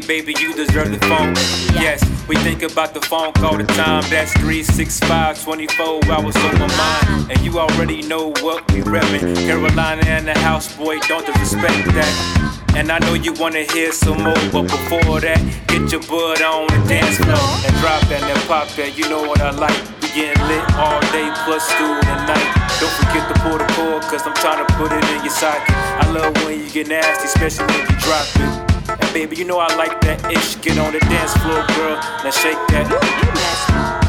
Baby. 0.08 0.34
You 0.40 0.54
deserve 0.54 0.92
the 0.92 1.00
phone. 1.08 1.34
Yes, 1.82 2.02
we 2.28 2.36
think 2.38 2.64
about 2.64 2.94
the 2.94 3.02
phone 3.02 3.34
call 3.34 3.58
the 3.58 3.64
time. 3.64 4.04
That's 4.10 4.32
365, 4.34 5.44
24 5.44 6.06
hours 6.12 6.36
on 6.36 6.60
my 6.60 6.68
mind. 6.78 7.32
And 7.32 7.40
you 7.42 7.60
already 7.60 8.02
know 8.04 8.34
what 8.42 8.70
we 8.72 8.82
reppin'. 8.82 9.36
Carolina 9.46 10.04
and 10.06 10.28
the 10.28 10.38
house, 10.40 10.76
boy, 10.76 11.00
don't 11.00 11.26
disrespect 11.26 11.86
that. 11.96 12.54
And 12.76 12.92
I 12.92 13.00
know 13.00 13.14
you 13.14 13.34
wanna 13.34 13.64
hear 13.64 13.92
some 13.92 14.24
more, 14.24 14.44
but 14.52 14.64
before 14.64 15.20
that, 15.22 15.40
get 15.68 15.92
your 15.92 16.02
butt 16.02 16.42
on 16.42 16.68
the 16.68 16.80
dance 16.90 17.18
floor 17.18 17.38
and 17.38 17.74
drop 17.78 18.02
that 18.10 18.24
and 18.24 18.40
pop 18.48 18.68
that. 18.76 18.98
You 18.98 19.08
know 19.10 19.22
what 19.22 19.42
I 19.42 19.52
like. 19.52 19.78
We 20.02 20.10
getting 20.10 20.42
lit 20.48 20.66
all 20.76 21.00
day 21.14 21.30
plus 21.46 21.70
through 21.74 22.02
the 22.02 22.16
night. 22.26 22.50
Don't 22.82 22.94
forget 22.98 23.30
to 23.30 23.36
pull 23.42 23.58
the 23.58 23.68
cord, 23.78 24.02
cause 24.04 24.26
I'm 24.26 24.34
trying 24.36 24.66
to 24.66 24.74
put 24.74 24.92
it 24.92 25.04
in 25.14 25.24
your 25.24 25.34
socket. 25.34 25.70
I 25.70 26.10
love 26.10 26.34
when 26.46 26.60
you 26.60 26.70
get 26.72 26.88
nasty, 26.88 27.26
especially 27.26 27.68
when 27.68 27.82
you 27.90 27.98
drop 28.02 28.28
it. 28.38 28.73
Baby, 29.14 29.36
you 29.36 29.46
know 29.46 29.60
I 29.60 29.68
like 29.76 30.02
that 30.02 30.32
ish. 30.32 30.56
Get 30.62 30.80
on 30.80 30.92
the 30.92 31.00
dance 31.02 31.34
floor, 31.38 31.64
girl. 31.78 31.98
Now 32.24 32.32
shake 32.32 32.58
that. 32.74 32.90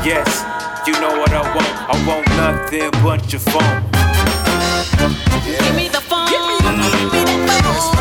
Yes, 0.02 0.40
you 0.86 0.94
know 0.94 1.20
what 1.20 1.30
I 1.30 1.42
want. 1.54 1.68
I 1.92 2.06
want 2.08 2.26
nothing 2.40 2.90
but 3.04 3.30
your 3.30 3.40
phone. 3.40 3.82
Give 5.60 5.76
me 5.76 5.88
the 5.88 6.00
phone. 6.00 6.24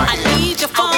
I 0.07 0.15
need 0.39 0.61
your 0.61 0.69
phone. 0.69 0.92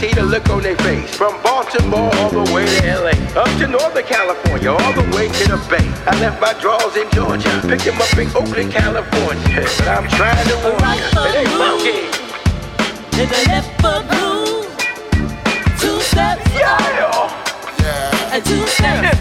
See 0.00 0.12
the 0.14 0.24
look 0.24 0.48
on 0.48 0.62
their 0.62 0.76
face. 0.76 1.14
From 1.14 1.34
Baltimore 1.42 2.10
all 2.16 2.30
the 2.30 2.46
way 2.54 2.64
to 2.64 2.80
LA, 3.04 3.14
up 3.38 3.52
to 3.58 3.66
Northern 3.66 4.04
California, 4.04 4.70
all 4.70 4.92
the 4.94 5.04
way 5.14 5.28
to 5.28 5.44
the 5.52 5.58
Bay. 5.68 5.86
I 6.06 6.18
left 6.20 6.40
my 6.40 6.54
drawers 6.58 6.96
in 6.96 7.08
Georgia, 7.10 7.52
picked 7.68 7.84
them 7.84 8.00
up 8.00 8.16
in 8.16 8.28
Oakland, 8.28 8.72
California. 8.72 9.60
But 9.78 9.88
I'm 9.88 10.08
trying 10.08 10.46
to 10.48 10.56
warn 10.64 10.96
you, 10.96 11.04
it 11.28 11.34
ain't 11.40 11.54
funky. 11.60 12.00
And 13.20 13.30
a 13.30 13.40
left 13.52 13.70
foot 13.82 14.04
move. 14.08 14.64
Two 15.78 16.00
steps 16.00 16.50
up 16.62 17.30
and 18.32 18.44
two 18.44 18.66
steps 18.66 19.19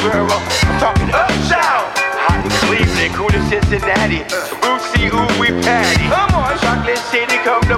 Tarboro. 0.00 0.32
I'm 0.64 0.80
talking 0.80 1.10
uptown. 1.12 1.84
Hot 2.24 2.40
in 2.40 2.52
Cleveland, 2.64 3.12
cool 3.14 3.32
in 3.36 3.44
Cincinnati. 3.52 4.24
Bootsy, 4.64 5.12
ooh, 5.12 5.28
we 5.36 5.52
patty. 5.60 6.08
Come 6.08 6.32
on, 6.40 6.56
Chocolate 6.58 6.96
City, 7.12 7.36
come 7.44 7.60
to 7.68 7.76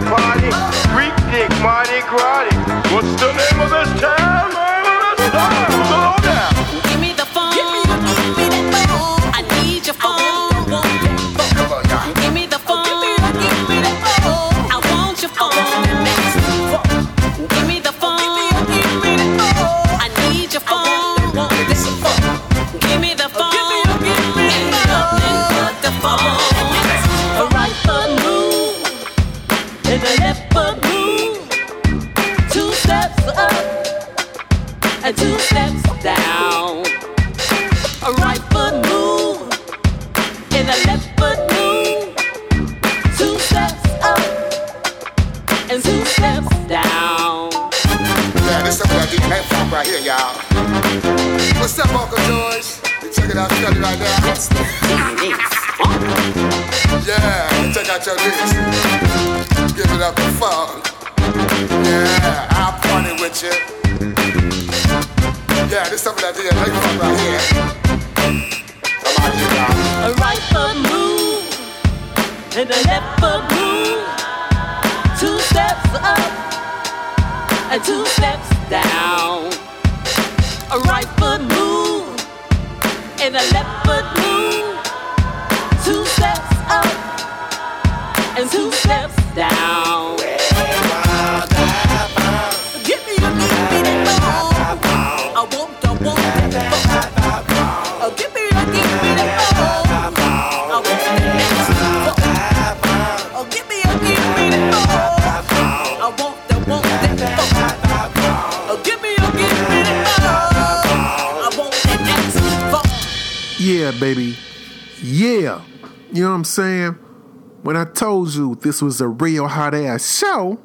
this 118.63 118.81
was 118.83 119.01
a 119.01 119.09
real 119.09 119.49
hot 119.49 119.75
ass 119.75 120.19
show, 120.19 120.59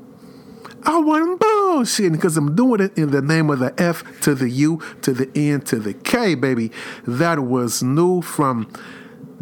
I 0.83 0.99
wasn't 0.99 1.39
bullshitting 1.39 2.13
because 2.13 2.37
I'm 2.37 2.55
doing 2.55 2.81
it 2.81 2.97
in 2.97 3.11
the 3.11 3.21
name 3.21 3.49
of 3.49 3.59
the 3.59 3.73
F 3.77 4.03
to 4.21 4.33
the 4.33 4.49
U 4.49 4.81
to 5.01 5.11
the 5.11 5.29
N 5.35 5.61
to 5.61 5.79
the 5.79 5.93
K, 5.93 6.35
baby. 6.35 6.71
That 7.05 7.39
was 7.39 7.83
new 7.83 8.21
from 8.21 8.71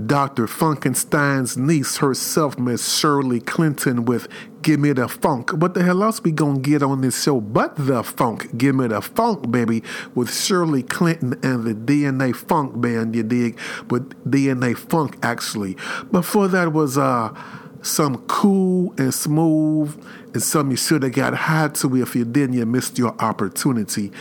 Dr. 0.03 0.45
Funkenstein's 0.45 1.56
niece 1.56 1.97
herself, 1.97 2.60
Miss 2.60 2.97
Shirley 2.97 3.39
Clinton, 3.39 4.03
with 4.03 4.28
Give 4.62 4.80
Me 4.80 4.91
the 4.91 5.08
Funk. 5.08 5.51
What 5.51 5.74
the 5.74 5.84
hell 5.84 6.03
else 6.03 6.22
we 6.22 6.32
gonna 6.32 6.60
get 6.60 6.84
on 6.84 7.01
this 7.01 7.24
show 7.24 7.39
but 7.39 7.76
the 7.78 8.03
funk? 8.03 8.58
Give 8.58 8.76
Me 8.76 8.88
the 8.88 9.01
Funk, 9.01 9.51
baby, 9.51 9.84
with 10.14 10.34
Shirley 10.34 10.84
Clinton 10.84 11.39
and 11.43 11.64
the 11.64 11.74
DNA 11.74 12.36
Funk 12.36 12.82
Band, 12.82 13.16
you 13.16 13.24
dig? 13.24 13.58
With 13.89 14.10
DNA 14.30 14.76
Funk, 14.76 15.18
actually. 15.24 15.78
Before 16.12 16.49
that 16.49 16.74
was, 16.74 16.97
uh, 16.97 17.34
some 17.82 18.17
cool 18.28 18.93
and 18.97 19.13
smooth 19.13 19.95
and 20.34 20.41
some 20.41 20.71
you 20.71 20.78
should 20.78 21.03
have 21.03 21.13
got 21.13 21.34
high 21.34 21.69
to 21.69 21.95
if 22.01 22.15
you 22.15 22.26
didn't 22.26 22.55
you 22.55 22.65
missed 22.65 22.97
your 22.97 23.15
opportunity. 23.21 24.11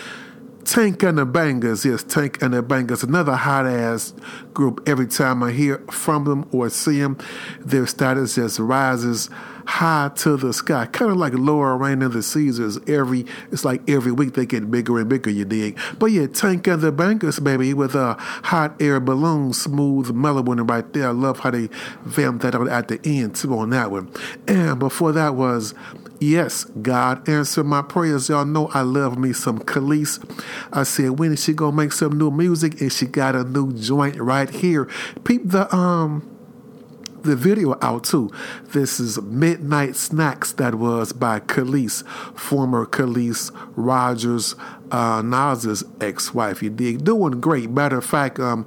Tank 0.65 1.03
and 1.03 1.19
the 1.19 1.27
Bangas 1.27 1.85
yes 1.85 2.03
tank 2.03 2.41
and 2.43 2.55
the 2.55 2.63
Bangas 2.63 3.05
another 3.05 3.37
hot 3.37 3.67
ass 3.67 4.15
group. 4.55 4.83
Every 4.87 5.07
time 5.07 5.43
i 5.43 5.53
hear 5.53 5.79
from 5.91 6.25
them 6.25 6.49
or 6.53 6.71
see 6.71 7.01
them 7.01 7.19
their 7.61 7.87
status 7.87 8.37
just 8.37 8.59
rises 8.59 9.29
high 9.67 10.11
to 10.15 10.37
the 10.37 10.53
sky 10.53 10.87
kind 10.87 11.11
of 11.11 11.17
like 11.17 11.33
laura 11.35 11.77
rain 11.77 12.03
and 12.03 12.13
the 12.13 12.23
caesars 12.23 12.79
every 12.87 13.25
it's 13.51 13.65
like 13.65 13.89
every 13.89 14.13
week 14.13 14.35
they 14.35 14.47
get 14.47 14.71
bigger 14.71 14.99
and 14.99 15.09
bigger 15.09 15.31
you 15.31 15.45
dig 15.45 15.79
but 15.99 16.07
yeah 16.07 16.27
tank 16.27 16.67
and 16.67 16.83
the 16.83 16.93
Bangas, 16.93 17.43
baby 17.43 17.75
with 17.75 17.95
a 17.95 18.15
hot 18.15 18.81
air 18.81 19.01
balloon 19.01 19.53
smooth 19.53 20.11
mellow 20.15 20.43
one 20.43 20.65
right 20.67 20.93
there 20.93 21.09
i 21.09 21.11
love 21.11 21.41
how 21.41 21.51
they 21.51 21.69
vamped 22.05 22.43
that 22.43 22.55
out 22.55 22.69
at 22.69 22.89
the 22.89 23.01
end 23.05 23.35
too 23.35 23.57
on 23.57 23.71
that 23.71 23.91
one 23.91 24.11
and 24.47 24.79
before 24.79 25.13
that 25.13 25.35
was 25.35 25.75
Yes, 26.21 26.65
God 26.81 27.29
answered 27.29 27.65
my 27.65 27.83
prayers. 27.83 28.31
Y'all 28.31 28.47
know 28.47 28.69
I 28.69 28.81
love 28.81 29.19
me 29.19 29.35
some 29.35 29.59
Kelis. 29.59 30.25
I 30.73 30.85
said, 30.85 31.19
when 31.19 31.33
is 31.33 31.45
she 31.45 31.53
gonna 31.53 31.77
make 31.77 31.93
some 31.93 32.17
new 32.17 32.31
music? 32.31 32.81
And 32.81 32.91
she 32.91 33.05
got 33.05 33.37
a 33.37 33.45
new 33.45 33.75
joint 33.75 34.17
right 34.17 34.49
here. 34.49 34.89
Peep 35.25 35.43
the 35.45 35.73
um 35.75 36.34
the 37.25 37.35
video 37.35 37.77
out 37.81 38.05
too. 38.05 38.31
This 38.73 39.01
is 39.01 39.21
Midnight 39.23 39.97
Snacks 39.97 40.53
that 40.53 40.77
was 40.77 41.13
by 41.13 41.41
Kelis, 41.41 42.07
former 42.39 42.87
Kelis 42.87 43.51
Rogers, 43.77 44.55
uh, 44.91 45.23
Nas's 45.23 45.85
ex-wife. 46.01 46.63
You 46.63 46.71
dig? 46.71 47.05
Doing 47.05 47.41
great. 47.41 47.71
Matter 47.71 47.99
of 47.99 48.05
fact, 48.05 48.39
um, 48.39 48.67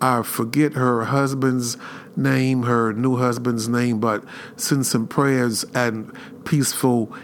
I 0.00 0.22
forget 0.22 0.72
her 0.72 1.04
husband's 1.04 1.76
name, 2.16 2.62
her 2.62 2.92
new 2.92 3.16
husband's 3.16 3.68
name, 3.68 4.00
but 4.00 4.24
send 4.56 4.86
some 4.86 5.06
prayers 5.06 5.64
and 5.74 6.10
peaceful 6.44 7.14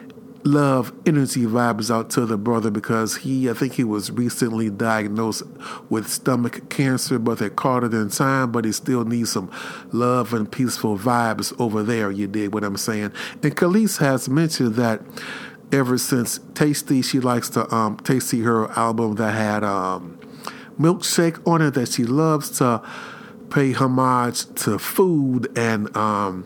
love 0.47 0.93
energy 1.05 1.43
vibes 1.43 1.95
out 1.95 2.09
to 2.11 2.25
the 2.25 2.39
brother 2.39 2.71
because 2.71 3.17
he 3.17 3.51
I 3.51 3.53
think 3.53 3.75
he 3.75 3.85
was 3.85 4.11
recently 4.11 4.71
diagnosed 4.71 5.43
with 5.91 6.09
stomach 6.09 6.69
cancer 6.71 7.19
but 7.19 7.39
they 7.39 7.51
caught 7.51 7.85
it 7.85 7.93
in 7.93 8.09
time 8.11 8.53
but 8.53 8.65
he 8.65 8.73
still 8.73 9.05
needs 9.05 9.33
some 9.33 9.51
love 9.93 10.33
and 10.33 10.51
peaceful 10.51 10.97
vibes 10.97 11.59
over 11.61 11.83
there. 11.83 12.11
You 12.11 12.27
dig 12.27 12.55
what 12.55 12.65
I'm 12.65 12.77
saying? 12.77 13.13
And 13.43 13.57
Kelis 13.57 13.99
has 13.99 14.29
mentioned 14.29 14.77
that 14.77 15.03
ever 15.73 15.99
since 15.99 16.41
Tasty 16.55 17.03
she 17.03 17.21
likes 17.21 17.49
to 17.51 17.73
um 17.75 17.99
Tasty 17.99 18.41
her 18.43 18.71
album 18.79 19.17
that 19.17 19.33
had 19.35 19.65
um 19.65 20.19
milkshake 20.79 21.45
on 21.47 21.63
it 21.63 21.75
that 21.75 21.89
she 21.89 22.05
loves 22.05 22.51
to 22.59 22.83
pay 23.51 23.73
homage 23.73 24.47
to 24.55 24.79
food 24.79 25.57
and 25.57 25.95
um, 25.97 26.45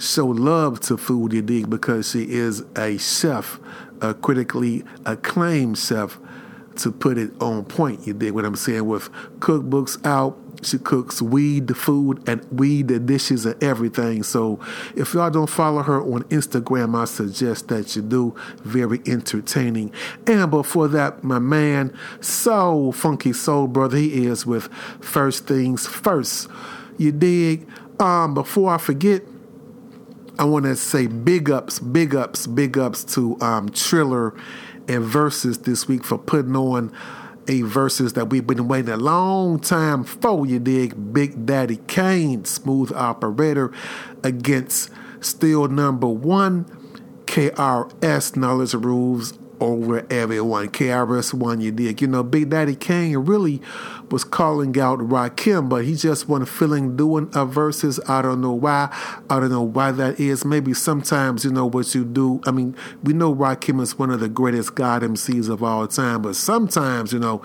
show 0.00 0.26
love 0.26 0.80
to 0.80 0.96
food, 0.96 1.32
you 1.32 1.42
dig, 1.42 1.70
because 1.70 2.10
she 2.10 2.24
is 2.24 2.64
a 2.76 2.98
chef, 2.98 3.60
a 4.00 4.14
critically 4.14 4.82
acclaimed 5.06 5.78
chef, 5.78 6.18
to 6.76 6.90
put 6.90 7.18
it 7.18 7.30
on 7.42 7.64
point, 7.64 8.06
you 8.06 8.14
dig 8.14 8.32
what 8.32 8.44
I'm 8.44 8.56
saying, 8.56 8.86
with 8.86 9.10
cookbooks 9.40 10.04
out. 10.06 10.38
She 10.62 10.78
cooks 10.78 11.22
weed 11.22 11.68
the 11.68 11.74
food 11.74 12.22
and 12.28 12.46
weed 12.50 12.88
the 12.88 12.98
dishes 12.98 13.46
and 13.46 13.62
everything. 13.62 14.22
So 14.22 14.60
if 14.94 15.14
y'all 15.14 15.30
don't 15.30 15.48
follow 15.48 15.82
her 15.82 16.02
on 16.02 16.24
Instagram, 16.24 16.94
I 16.98 17.06
suggest 17.06 17.68
that 17.68 17.96
you 17.96 18.02
do. 18.02 18.34
Very 18.62 19.00
entertaining. 19.06 19.92
And 20.26 20.50
before 20.50 20.88
that, 20.88 21.24
my 21.24 21.38
man, 21.38 21.96
Soul 22.20 22.92
Funky 22.92 23.32
Soul 23.32 23.68
Brother, 23.68 23.96
he 23.96 24.26
is 24.26 24.44
with 24.44 24.68
First 25.00 25.46
Things 25.46 25.86
First. 25.86 26.48
You 26.98 27.12
dig? 27.12 27.66
Um, 27.98 28.34
before 28.34 28.72
I 28.74 28.78
forget, 28.78 29.22
I 30.40 30.44
want 30.44 30.64
to 30.64 30.74
say 30.74 31.06
big 31.06 31.50
ups, 31.50 31.78
big 31.80 32.14
ups, 32.14 32.46
big 32.46 32.78
ups 32.78 33.04
to 33.14 33.38
um, 33.42 33.68
Triller 33.68 34.30
and 34.88 35.04
Verzuz 35.04 35.64
this 35.64 35.86
week 35.86 36.02
for 36.02 36.16
putting 36.16 36.56
on 36.56 36.90
a 37.46 37.60
verses 37.60 38.14
that 38.14 38.30
we've 38.30 38.46
been 38.46 38.66
waiting 38.66 38.88
a 38.88 38.96
long 38.96 39.60
time 39.60 40.02
for. 40.02 40.46
You 40.46 40.58
dig? 40.58 41.12
Big 41.12 41.44
Daddy 41.44 41.78
Kane, 41.88 42.46
smooth 42.46 42.90
operator, 42.92 43.70
against 44.24 44.88
still 45.20 45.68
number 45.68 46.08
one, 46.08 46.64
KRS 47.26 48.34
Knowledge 48.34 48.72
Rules 48.72 49.38
over 49.60 50.06
everyone. 50.10 50.68
KRS 50.68 51.34
One, 51.34 51.60
you 51.60 51.70
dig? 51.70 52.00
You 52.00 52.08
know, 52.08 52.22
Big 52.22 52.48
Daddy 52.48 52.76
Kane 52.76 53.18
really 53.18 53.60
was 54.10 54.24
calling 54.24 54.78
out 54.78 54.98
Rakim, 54.98 55.68
but 55.68 55.84
he 55.84 55.94
just 55.94 56.28
wasn't 56.28 56.48
feeling 56.48 56.96
doing 56.96 57.30
a 57.34 57.46
verses. 57.46 58.00
I 58.08 58.22
don't 58.22 58.40
know 58.40 58.52
why. 58.52 58.94
I 59.30 59.38
don't 59.38 59.50
know 59.50 59.62
why 59.62 59.92
that 59.92 60.18
is. 60.18 60.44
Maybe 60.44 60.74
sometimes 60.74 61.44
you 61.44 61.50
know 61.50 61.66
what 61.66 61.94
you 61.94 62.04
do. 62.04 62.40
I 62.44 62.50
mean, 62.50 62.76
we 63.02 63.12
know 63.12 63.34
Rakim 63.34 63.80
is 63.80 63.98
one 63.98 64.10
of 64.10 64.20
the 64.20 64.28
greatest 64.28 64.74
God 64.74 65.02
MCs 65.02 65.48
of 65.48 65.62
all 65.62 65.86
time, 65.86 66.22
but 66.22 66.34
sometimes 66.36 67.12
you 67.12 67.18
know, 67.18 67.42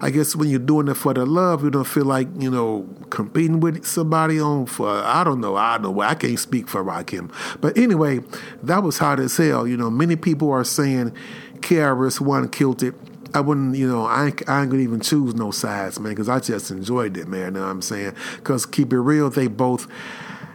I 0.00 0.10
guess 0.10 0.36
when 0.36 0.48
you're 0.48 0.60
doing 0.60 0.88
it 0.88 0.94
for 0.94 1.12
the 1.14 1.26
love, 1.26 1.64
you 1.64 1.70
don't 1.70 1.84
feel 1.84 2.04
like 2.04 2.28
you 2.38 2.50
know 2.50 2.88
competing 3.10 3.60
with 3.60 3.84
somebody 3.84 4.40
on 4.40 4.66
for. 4.66 4.88
I 4.88 5.24
don't 5.24 5.40
know. 5.40 5.56
I 5.56 5.78
don't 5.78 5.96
know. 5.96 6.00
I 6.00 6.14
can't 6.14 6.38
speak 6.38 6.68
for 6.68 6.84
Rakim, 6.84 7.32
but 7.60 7.76
anyway, 7.76 8.20
that 8.62 8.82
was 8.82 8.98
hot 8.98 9.18
as 9.18 9.36
hell. 9.36 9.66
You 9.66 9.76
know, 9.76 9.90
many 9.90 10.14
people 10.16 10.50
are 10.52 10.64
saying 10.64 11.12
KRS 11.60 12.20
One 12.20 12.48
killed 12.48 12.82
it. 12.82 12.94
I 13.34 13.40
wouldn't, 13.40 13.76
you 13.76 13.88
know, 13.88 14.06
I 14.06 14.26
ain't, 14.26 14.48
I 14.48 14.62
ain't 14.62 14.70
gonna 14.70 14.82
even 14.82 15.00
choose 15.00 15.34
no 15.34 15.50
sides, 15.50 15.98
man, 15.98 16.12
because 16.12 16.28
I 16.28 16.38
just 16.38 16.70
enjoyed 16.70 17.16
it, 17.16 17.26
man. 17.26 17.46
You 17.46 17.50
know 17.50 17.60
what 17.62 17.66
I'm 17.66 17.82
saying? 17.82 18.14
Because 18.36 18.64
keep 18.64 18.92
it 18.92 19.00
real, 19.00 19.28
they 19.28 19.48
both 19.48 19.88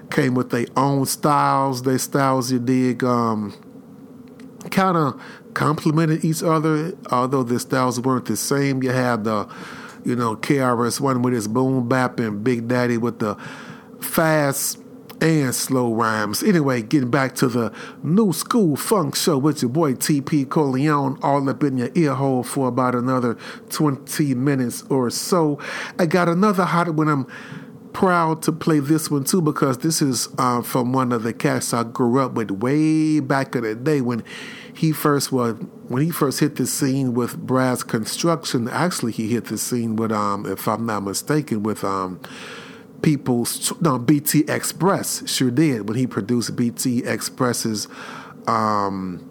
came 0.09 0.33
with 0.33 0.49
their 0.49 0.65
own 0.77 1.05
styles. 1.05 1.83
Their 1.83 1.99
styles, 1.99 2.51
you 2.51 2.59
dig, 2.59 3.03
um, 3.03 3.53
kind 4.71 4.97
of 4.97 5.21
complemented 5.53 6.23
each 6.23 6.41
other, 6.41 6.93
although 7.11 7.43
their 7.43 7.59
styles 7.59 7.99
weren't 7.99 8.25
the 8.25 8.37
same. 8.37 8.81
You 8.81 8.91
had 8.91 9.25
the, 9.25 9.53
you 10.05 10.15
know, 10.15 10.37
KRS 10.37 11.01
One 11.01 11.21
with 11.21 11.33
his 11.33 11.47
boom 11.47 11.89
bap 11.89 12.19
and 12.19 12.43
Big 12.43 12.67
Daddy 12.67 12.97
with 12.97 13.19
the 13.19 13.35
fast 13.99 14.79
and 15.21 15.53
slow 15.53 15.93
rhymes. 15.93 16.43
Anyway, 16.43 16.81
getting 16.81 17.11
back 17.11 17.35
to 17.35 17.47
the 17.47 17.73
new 18.03 18.33
school 18.33 18.75
funk 18.75 19.15
show 19.15 19.37
with 19.37 19.61
your 19.61 19.69
boy 19.69 19.93
TP 19.93 20.47
Corleone, 20.47 21.17
all 21.21 21.47
up 21.49 21.63
in 21.63 21.77
your 21.77 21.89
ear 21.95 22.13
hole 22.13 22.43
for 22.43 22.67
about 22.67 22.95
another 22.95 23.37
20 23.69 24.35
minutes 24.35 24.83
or 24.89 25.09
so. 25.09 25.59
I 25.97 26.05
got 26.05 26.29
another 26.29 26.65
hot 26.65 26.93
one. 26.93 27.07
I'm 27.07 27.27
proud 27.93 28.41
to 28.43 28.51
play 28.51 28.79
this 28.79 29.09
one 29.09 29.23
too 29.23 29.41
because 29.41 29.79
this 29.79 30.01
is 30.01 30.29
uh, 30.37 30.61
from 30.61 30.93
one 30.93 31.11
of 31.11 31.23
the 31.23 31.33
cats 31.33 31.73
I 31.73 31.83
grew 31.83 32.19
up 32.19 32.33
with 32.33 32.51
way 32.51 33.19
back 33.19 33.55
in 33.55 33.63
the 33.63 33.75
day 33.75 34.01
when 34.01 34.23
he 34.73 34.91
first 34.91 35.31
was 35.31 35.55
when 35.87 36.03
he 36.03 36.11
first 36.11 36.39
hit 36.39 36.55
the 36.55 36.67
scene 36.67 37.13
with 37.13 37.37
Brass 37.37 37.83
Construction. 37.83 38.67
Actually, 38.69 39.11
he 39.11 39.27
hit 39.27 39.45
the 39.45 39.57
scene 39.57 39.95
with 39.95 40.11
um, 40.11 40.45
if 40.45 40.67
I'm 40.67 40.85
not 40.85 41.03
mistaken, 41.03 41.63
with 41.63 41.83
um 41.83 42.19
people's 43.01 43.73
no 43.81 43.97
BT 43.97 44.45
Express 44.47 45.27
sure 45.29 45.51
did 45.51 45.87
when 45.87 45.97
he 45.97 46.07
produced 46.07 46.55
BT 46.55 47.03
Express's 47.05 47.87
um 48.47 49.25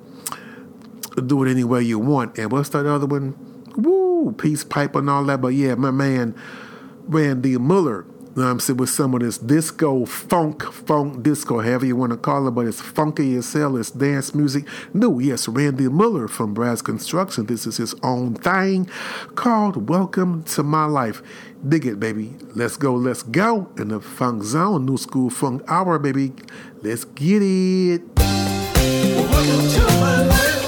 do 1.27 1.43
it 1.43 1.51
any 1.51 1.65
way 1.65 1.83
you 1.83 1.99
want. 1.99 2.39
And 2.39 2.53
what's 2.53 2.69
that 2.71 2.87
other 2.87 3.07
one? 3.07 3.37
Woo 3.77 4.33
peace 4.33 4.65
pipe 4.65 4.95
and 4.95 5.09
all 5.11 5.25
that. 5.25 5.41
But 5.41 5.49
yeah 5.49 5.75
my 5.75 5.91
man 5.91 6.35
Randy 7.07 7.57
Muller 7.59 8.05
you 8.37 8.43
know 8.43 8.51
I'm 8.51 8.61
saying 8.61 8.77
with 8.77 8.91
some 8.91 9.15
of 9.15 9.21
this 9.21 9.39
disco 9.39 10.05
funk 10.05 10.63
funk 10.73 11.23
disco 11.23 11.61
however 11.61 11.87
you 11.87 11.97
want 11.97 12.13
to 12.13 12.19
call 12.19 12.47
it 12.49 12.53
but 12.53 12.67
it's 12.67 12.81
funky 12.81 13.37
as 13.37 13.53
hell 13.53 13.77
it's 13.77 13.91
dance 13.91 14.35
music 14.35 14.65
no 14.95 15.19
yes 15.19 15.49
Randy 15.49 15.89
Muller 15.89 16.29
from 16.29 16.55
Brass 16.55 16.83
Construction 16.83 17.47
this 17.47 17.67
is 17.67 17.77
his 17.77 17.95
own 18.03 18.35
thing 18.35 18.89
called 19.35 19.89
Welcome 19.89 20.45
to 20.45 20.63
My 20.63 20.85
Life 20.85 21.23
Dig 21.67 21.87
it, 21.87 21.99
baby. 21.99 22.35
Let's 22.55 22.77
go, 22.77 22.95
let's 22.95 23.25
go. 23.25 23.69
In 23.79 23.89
the 23.89 24.01
funk 24.01 24.45
zone, 24.45 24.87
new 24.87 24.97
school 24.97 25.29
funk 25.29 25.63
hour, 25.67 25.99
baby. 25.99 26.33
Let's 26.83 27.05
get 27.05 27.43
it. 27.43 28.03
Welcome 28.17 29.69
to 29.69 29.87
my 30.01 30.23
life. 30.25 30.68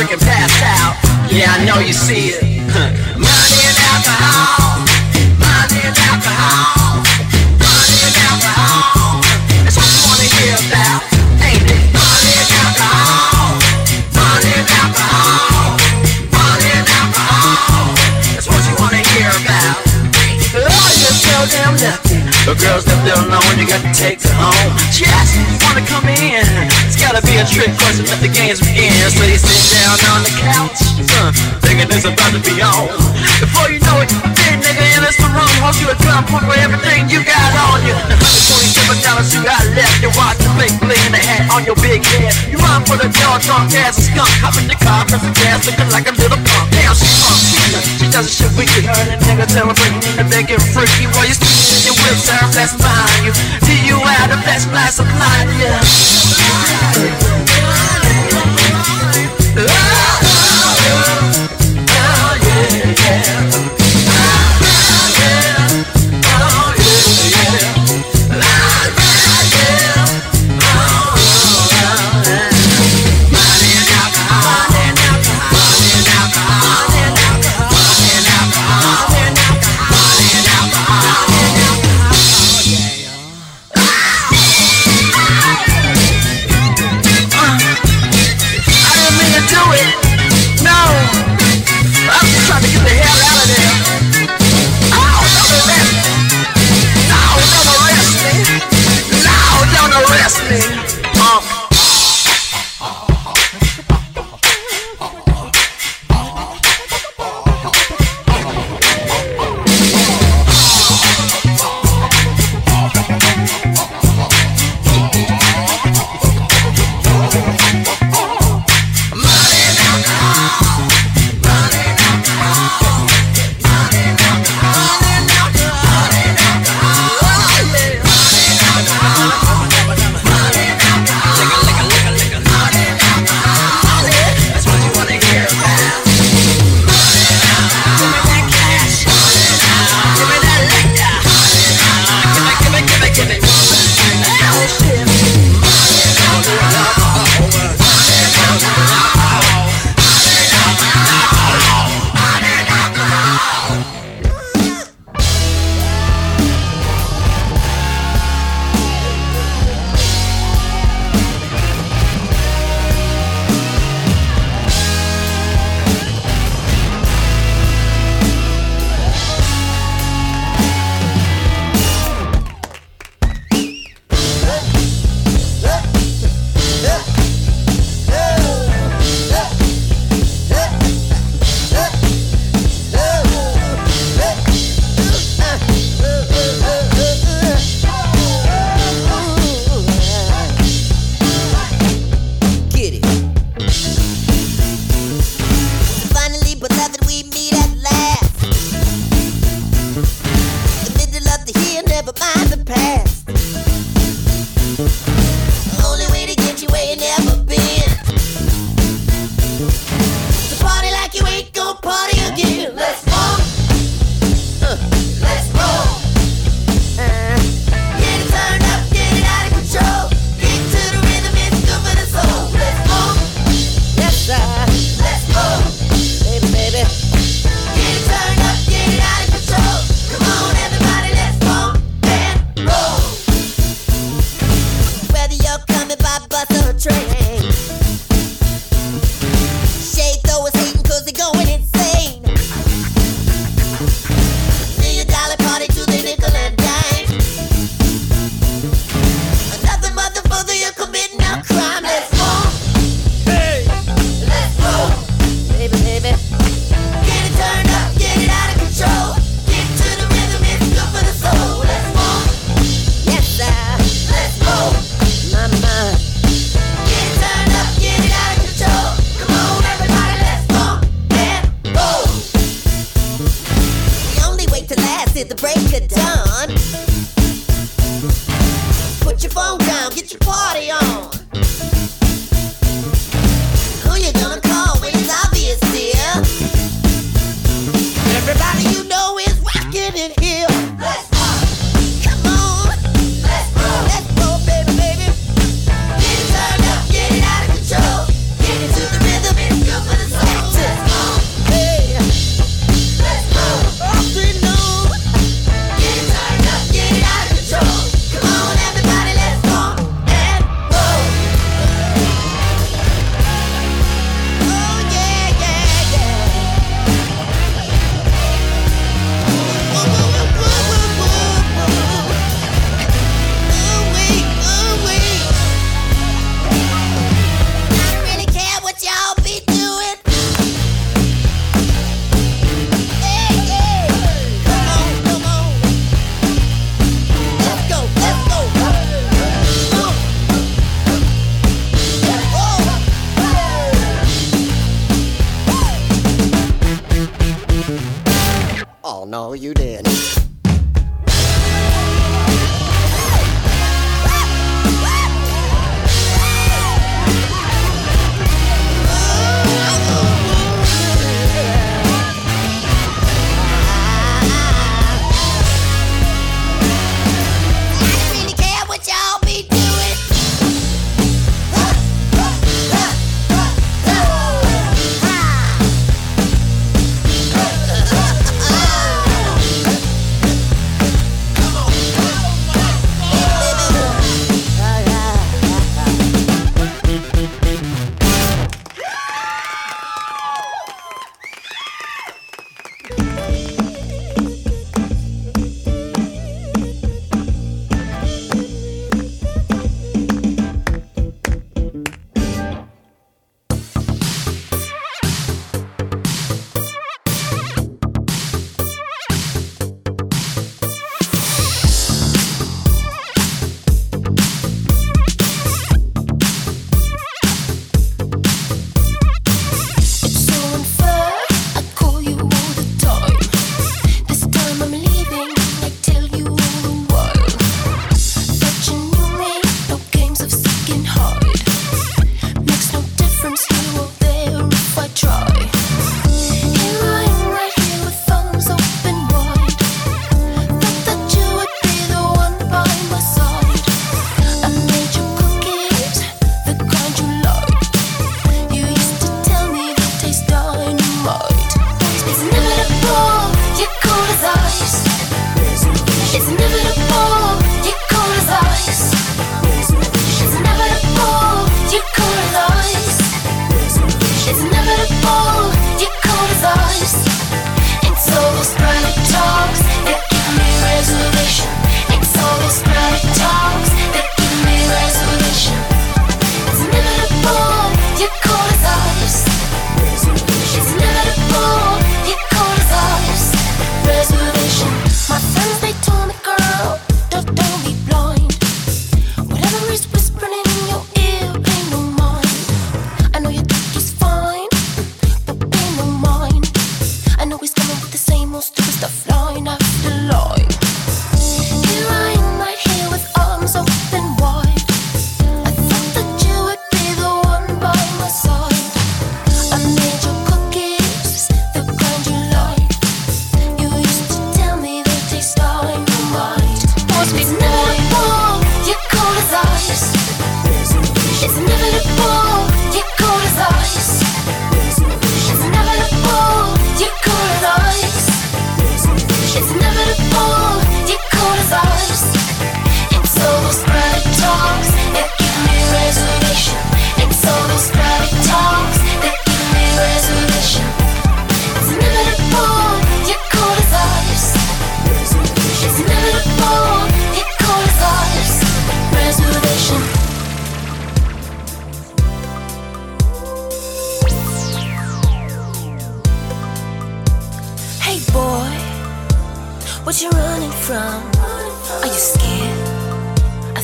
Freaking 0.00 0.20
passed 0.24 0.64
out. 0.64 0.96
Yeah, 1.28 1.52
I 1.52 1.60
know 1.68 1.76
you 1.84 1.92
see 1.92 2.32
it. 2.32 2.40
Money 3.20 3.60
and 3.68 3.78
alcohol. 3.92 4.80
Money 5.36 5.80
and 5.84 5.92
alcohol. 5.92 7.04
Money 7.60 7.98
and 8.08 8.16
alcohol. 8.16 9.20
That's 9.60 9.76
what 9.76 9.84
you 9.92 10.00
wanna 10.08 10.24
hear 10.40 10.56
about, 10.56 11.04
ain't 11.44 11.68
it? 11.68 11.84
Money 11.92 12.32
and 12.32 12.48
alcohol. 12.64 13.60
Money 14.16 14.52
and 14.56 14.70
alcohol. 14.72 15.76
Money 16.32 16.70
and 16.80 16.88
alcohol. 16.88 17.92
That's 18.32 18.48
what 18.48 18.62
you 18.64 18.74
wanna 18.80 19.04
hear 19.04 19.28
about. 19.36 19.84
Oh, 20.64 20.88
you're 20.96 21.44
damn 21.52 21.76
lucky. 21.76 22.24
The 22.48 22.56
girls 22.56 22.88
that 22.88 23.04
don't 23.04 23.28
know 23.28 23.42
when 23.52 23.60
you 23.60 23.68
got 23.68 23.84
to 23.84 23.92
take 23.92 24.24
her 24.24 24.32
home. 24.32 24.72
You 24.96 25.60
wanna 25.68 25.84
come 25.84 26.08
in. 26.08 26.40
It's 26.88 26.96
gotta 26.96 27.20
be 27.20 27.36
a 27.36 27.44
trick 27.44 27.72
question, 27.76 28.08
let 28.08 28.20
the 28.24 28.32
games 28.32 28.60
begin. 28.60 28.92
So 29.12 29.22
sit 29.28 29.49
down 29.70 29.94
on 30.10 30.20
the 30.26 30.34
couch, 30.34 30.82
uh, 31.22 31.30
thinking 31.62 31.86
it's 31.86 32.02
about 32.02 32.34
to 32.34 32.42
be 32.42 32.58
on. 32.58 32.90
Before 33.38 33.70
you 33.70 33.78
know 33.86 34.02
it, 34.02 34.10
big 34.34 34.58
nigga 34.58 34.82
in 34.98 35.02
this 35.06 35.14
room 35.22 35.46
holds 35.62 35.78
you 35.78 35.86
a 35.86 35.96
gun, 36.02 36.26
point 36.26 36.44
for 36.44 36.58
everything 36.58 37.06
you 37.06 37.22
got 37.22 37.54
on 37.70 37.78
you. 37.86 37.94
The 37.94 38.18
$127 38.18 39.30
you 39.30 39.40
got 39.46 39.62
left, 39.78 40.02
you 40.02 40.10
watch 40.18 40.42
the 40.42 40.50
big 40.58 40.74
bling 40.82 41.14
the 41.14 41.22
hat 41.22 41.46
on 41.54 41.62
your 41.62 41.78
big 41.78 42.02
head. 42.02 42.34
You 42.50 42.58
run 42.58 42.82
for 42.82 42.98
the 42.98 43.06
door, 43.14 43.38
drunk 43.46 43.70
as 43.78 43.94
a 43.94 44.02
skunk, 44.02 44.34
hop 44.42 44.58
in 44.58 44.66
the 44.66 44.78
car, 44.82 45.06
press 45.06 45.22
the 45.22 45.30
gas, 45.38 45.62
looking 45.62 45.90
like 45.94 46.10
a 46.10 46.14
little 46.18 46.40
punk. 46.42 46.66
Damn, 46.74 46.94
she 46.98 47.06
funk. 47.22 47.38
She 48.02 48.06
does 48.10 48.26
the 48.26 48.34
shit 48.34 48.50
we 48.58 48.66
could 48.66 48.90
her, 48.90 49.06
and 49.06 49.22
nigga 49.22 49.46
breaking 49.46 50.02
in 50.02 50.14
the 50.18 50.26
bed, 50.26 50.50
get 50.50 50.58
freaky 50.74 51.06
while 51.14 51.30
you 51.30 51.36
speaking 51.38 51.78
in 51.78 51.94
your 51.94 51.96
whips, 52.02 52.26
her 52.26 52.42
flash 52.50 52.74
behind 52.74 53.22
you. 53.24 53.30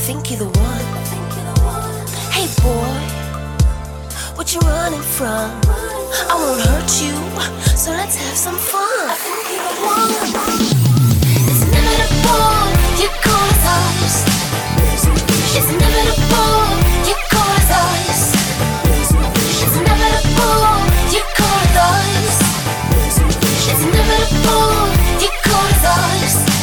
think 0.07 0.31
you're 0.31 0.39
the 0.39 0.47
one. 0.47 0.87
Hey 2.31 2.47
boy, 2.63 2.95
what 4.37 4.55
you 4.55 4.61
running 4.61 5.03
from? 5.03 5.51
I 6.31 6.35
won't 6.39 6.61
hurt 6.63 6.93
you, 7.03 7.17
so 7.75 7.91
let's 7.91 8.15
have 8.15 8.37
some 8.37 8.55
fun. 8.55 9.11
It's 11.51 11.63
inevitable, 11.67 12.71
you 13.03 13.11
call 13.19 13.51
us 13.51 13.67
ours. 13.75 14.17
It's 15.59 15.71
inevitable, 15.75 16.63
you 17.03 17.17
call 17.35 17.51
us 17.59 17.71
ours. 17.83 18.31
It's 18.95 19.75
inevitable, 19.75 20.71
you 21.11 21.23
call 21.35 21.59
us 21.67 21.83
ours. 21.83 22.39
It's 23.11 23.83
inevitable, 23.83 24.71
you 25.19 25.31
call 25.43 25.67
us 25.67 25.83
ours. 25.83 26.56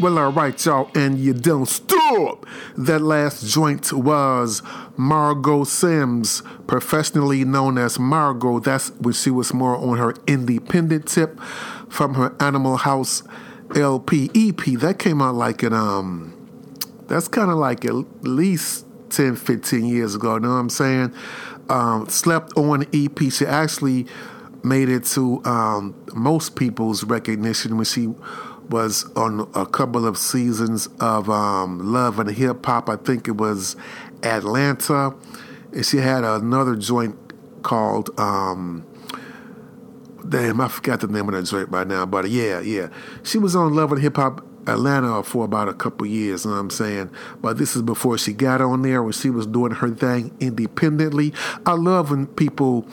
Well, 0.00 0.18
all 0.18 0.32
right, 0.32 0.64
y'all, 0.64 0.90
and 0.94 1.18
you 1.18 1.34
don't 1.34 1.66
stop. 1.66 2.46
That 2.74 3.02
last 3.02 3.46
joint 3.46 3.92
was 3.92 4.62
Margot 4.96 5.64
Sims, 5.64 6.42
professionally 6.66 7.44
known 7.44 7.76
as 7.76 7.98
Margot. 7.98 8.60
That's 8.60 8.92
when 8.92 9.12
she 9.12 9.30
was 9.30 9.52
more 9.52 9.76
on 9.76 9.98
her 9.98 10.14
independent 10.26 11.06
tip 11.06 11.38
from 11.90 12.14
her 12.14 12.34
Animal 12.40 12.78
House 12.78 13.22
LP 13.76 14.30
EP. 14.34 14.56
That 14.80 14.98
came 14.98 15.20
out 15.20 15.34
like 15.34 15.62
an 15.62 15.74
um, 15.74 16.34
that's 17.06 17.28
kind 17.28 17.50
of 17.50 17.58
like 17.58 17.84
at 17.84 17.94
least 18.22 18.86
10, 19.10 19.36
15 19.36 19.84
years 19.84 20.14
ago. 20.14 20.36
You 20.36 20.40
know 20.40 20.48
what 20.48 20.54
I'm 20.54 20.70
saying? 20.70 21.14
Um, 21.68 22.08
slept 22.08 22.56
on 22.56 22.86
EP. 22.94 23.18
She 23.30 23.44
actually 23.44 24.06
made 24.64 24.88
it 24.88 25.04
to 25.04 25.42
um, 25.44 25.94
most 26.14 26.56
people's 26.56 27.04
recognition 27.04 27.76
when 27.76 27.84
she 27.84 28.14
was 28.70 29.04
on 29.16 29.50
a 29.54 29.66
couple 29.66 30.06
of 30.06 30.16
seasons 30.16 30.88
of 31.00 31.28
um, 31.28 31.92
Love 31.92 32.18
and 32.18 32.30
Hip 32.30 32.64
Hop. 32.64 32.88
I 32.88 32.96
think 32.96 33.28
it 33.28 33.36
was 33.36 33.76
Atlanta, 34.22 35.14
and 35.72 35.84
she 35.84 35.98
had 35.98 36.24
another 36.24 36.76
joint 36.76 37.16
called. 37.62 38.10
Um, 38.18 38.86
damn, 40.28 40.60
I 40.60 40.68
forgot 40.68 41.00
the 41.00 41.08
name 41.08 41.28
of 41.28 41.34
that 41.34 41.42
joint 41.42 41.68
right 41.70 41.86
now, 41.86 42.06
but 42.06 42.30
yeah, 42.30 42.60
yeah, 42.60 42.88
she 43.22 43.38
was 43.38 43.56
on 43.56 43.74
Love 43.74 43.92
and 43.92 44.00
Hip 44.00 44.16
Hop 44.16 44.46
Atlanta 44.66 45.22
for 45.22 45.44
about 45.44 45.68
a 45.68 45.74
couple 45.74 46.06
years, 46.06 46.44
you 46.44 46.50
know 46.50 46.56
what 46.56 46.62
I'm 46.62 46.70
saying? 46.70 47.10
But 47.40 47.58
this 47.58 47.74
is 47.74 47.82
before 47.82 48.18
she 48.18 48.32
got 48.32 48.60
on 48.60 48.82
there 48.82 49.02
when 49.02 49.12
she 49.12 49.30
was 49.30 49.46
doing 49.46 49.72
her 49.72 49.90
thing 49.90 50.34
independently. 50.40 51.32
I 51.66 51.72
love 51.72 52.10
when 52.10 52.26
people 52.26 52.86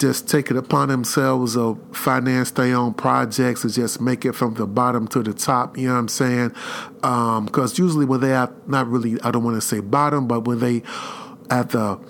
just 0.00 0.28
take 0.28 0.50
it 0.50 0.56
upon 0.56 0.88
themselves 0.88 1.54
to 1.54 1.78
finance 1.92 2.50
their 2.52 2.74
own 2.74 2.94
projects 2.94 3.62
and 3.64 3.72
just 3.72 4.00
make 4.00 4.24
it 4.24 4.32
from 4.32 4.54
the 4.54 4.66
bottom 4.66 5.06
to 5.08 5.22
the 5.22 5.34
top, 5.34 5.76
you 5.76 5.86
know 5.86 5.92
what 5.92 6.00
I'm 6.00 6.08
saying? 6.08 6.52
Um, 7.02 7.44
because 7.44 7.78
usually 7.78 8.06
when 8.06 8.20
they 8.20 8.32
are 8.32 8.52
not 8.66 8.88
really, 8.88 9.20
I 9.20 9.30
don't 9.30 9.44
want 9.44 9.56
to 9.56 9.60
say 9.60 9.80
bottom, 9.80 10.26
but 10.26 10.40
when 10.40 10.58
they 10.58 10.82
at 11.50 11.70
the 11.70 12.00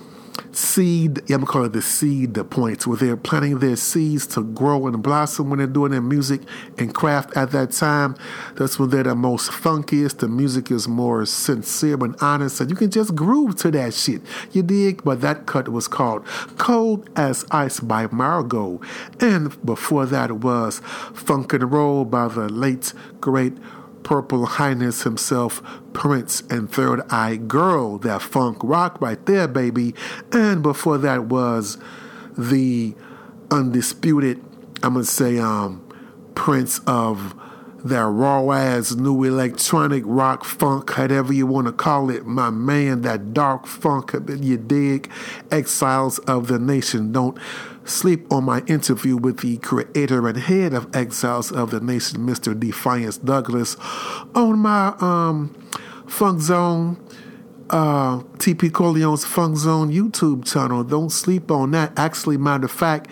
seed, 0.52 1.20
yeah, 1.26 1.36
I'm 1.36 1.42
gonna 1.42 1.52
call 1.52 1.64
it 1.64 1.72
the 1.72 1.82
seed 1.82 2.34
the 2.34 2.44
points, 2.44 2.86
where 2.86 2.96
they're 2.96 3.16
planting 3.16 3.58
their 3.58 3.76
seeds 3.76 4.26
to 4.28 4.42
grow 4.42 4.86
and 4.86 5.02
blossom 5.02 5.50
when 5.50 5.58
they're 5.58 5.66
doing 5.66 5.92
their 5.92 6.00
music 6.00 6.42
and 6.78 6.94
craft 6.94 7.36
at 7.36 7.50
that 7.52 7.72
time. 7.72 8.16
That's 8.56 8.78
when 8.78 8.90
they're 8.90 9.02
the 9.02 9.14
most 9.14 9.50
funkiest. 9.50 10.18
The 10.18 10.28
music 10.28 10.70
is 10.70 10.88
more 10.88 11.24
sincere 11.26 12.02
and 12.02 12.16
honest, 12.20 12.60
and 12.60 12.70
you 12.70 12.76
can 12.76 12.90
just 12.90 13.14
groove 13.14 13.56
to 13.56 13.70
that 13.72 13.94
shit. 13.94 14.22
You 14.52 14.62
dig? 14.62 15.04
But 15.04 15.20
that 15.20 15.46
cut 15.46 15.68
was 15.68 15.88
called 15.88 16.26
Cold 16.58 17.08
as 17.16 17.44
Ice 17.50 17.80
by 17.80 18.06
Margot. 18.08 18.80
And 19.20 19.64
before 19.64 20.06
that 20.06 20.32
was 20.38 20.80
Funk 21.14 21.52
and 21.52 21.70
Roll 21.70 22.04
by 22.04 22.28
the 22.28 22.48
late, 22.48 22.92
great 23.20 23.54
Purple 24.02 24.46
Highness 24.46 25.02
himself, 25.02 25.62
Prince 25.92 26.42
and 26.50 26.70
Third 26.70 27.02
Eye 27.10 27.36
Girl, 27.36 27.98
that 27.98 28.22
funk 28.22 28.58
rock 28.62 29.00
right 29.00 29.24
there, 29.26 29.48
baby. 29.48 29.94
And 30.32 30.62
before 30.62 30.98
that 30.98 31.24
was 31.26 31.78
the 32.36 32.94
undisputed, 33.50 34.42
I'm 34.82 34.94
gonna 34.94 35.04
say, 35.04 35.38
um, 35.38 35.86
Prince 36.34 36.80
of 36.86 37.34
that 37.84 38.04
raw 38.04 38.50
ass 38.50 38.92
new 38.94 39.24
electronic 39.24 40.02
rock 40.06 40.44
funk, 40.44 40.96
whatever 40.98 41.32
you 41.32 41.46
want 41.46 41.66
to 41.66 41.72
call 41.72 42.10
it, 42.10 42.26
my 42.26 42.50
man, 42.50 43.02
that 43.02 43.32
dark 43.32 43.66
funk, 43.66 44.14
you 44.28 44.56
dig? 44.56 45.10
Exiles 45.50 46.18
of 46.20 46.48
the 46.48 46.58
Nation. 46.58 47.12
Don't 47.12 47.38
sleep 47.90 48.32
on 48.32 48.44
my 48.44 48.60
interview 48.66 49.16
with 49.16 49.40
the 49.40 49.58
creator 49.58 50.26
and 50.28 50.38
head 50.38 50.72
of 50.72 50.94
Exiles 50.94 51.50
of 51.52 51.70
the 51.70 51.80
Nation, 51.80 52.20
Mr. 52.20 52.58
Defiance 52.58 53.18
Douglas, 53.18 53.76
on 54.34 54.60
my 54.60 54.94
um, 55.00 55.54
Funk 56.06 56.40
Zone. 56.40 57.04
Uh, 57.68 58.18
TP 58.38 58.68
Corleone's 58.68 59.24
Funk 59.24 59.56
Zone 59.56 59.92
YouTube 59.92 60.44
channel. 60.44 60.82
Don't 60.82 61.10
sleep 61.10 61.52
on 61.52 61.70
that. 61.70 61.96
Actually, 61.96 62.36
matter 62.36 62.64
of 62.64 62.72
fact, 62.72 63.08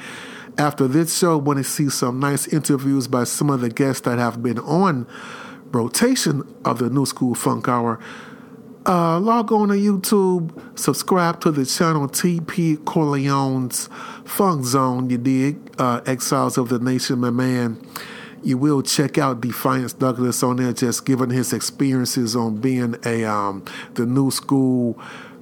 after 0.58 0.88
this 0.88 1.16
show, 1.16 1.38
want 1.38 1.58
to 1.58 1.64
see 1.64 1.88
some 1.88 2.18
nice 2.18 2.48
interviews 2.48 3.06
by 3.06 3.22
some 3.22 3.50
of 3.50 3.60
the 3.60 3.68
guests 3.68 4.00
that 4.00 4.18
have 4.18 4.42
been 4.42 4.58
on 4.58 5.06
rotation 5.70 6.42
of 6.64 6.80
the 6.80 6.90
Nu 6.90 7.04
Skool 7.04 7.36
Funk 7.36 7.68
Hour. 7.68 8.00
Uh, 8.86 9.20
log 9.20 9.52
on 9.52 9.68
to 9.68 9.74
YouTube, 9.74 10.78
subscribe 10.78 11.40
to 11.40 11.50
the 11.50 11.66
channel 11.66 12.08
TP 12.08 12.76
Corleone's 12.84 13.88
Funk 14.24 14.64
Zone. 14.64 15.10
You 15.10 15.18
dig? 15.18 15.58
Uh, 15.78 16.00
Exiles 16.06 16.56
of 16.56 16.68
the 16.68 16.78
Nation, 16.78 17.18
my 17.18 17.30
man. 17.30 17.84
You 18.42 18.56
will 18.56 18.82
check 18.82 19.18
out 19.18 19.40
Defiance 19.40 19.92
Douglas 19.92 20.42
on 20.42 20.56
there, 20.56 20.72
just 20.72 21.04
giving 21.04 21.30
his 21.30 21.52
experiences 21.52 22.36
on 22.36 22.56
being 22.58 22.96
a 23.04 23.24
um, 23.24 23.64
the 23.94 24.06
new 24.06 24.30
school 24.30 24.98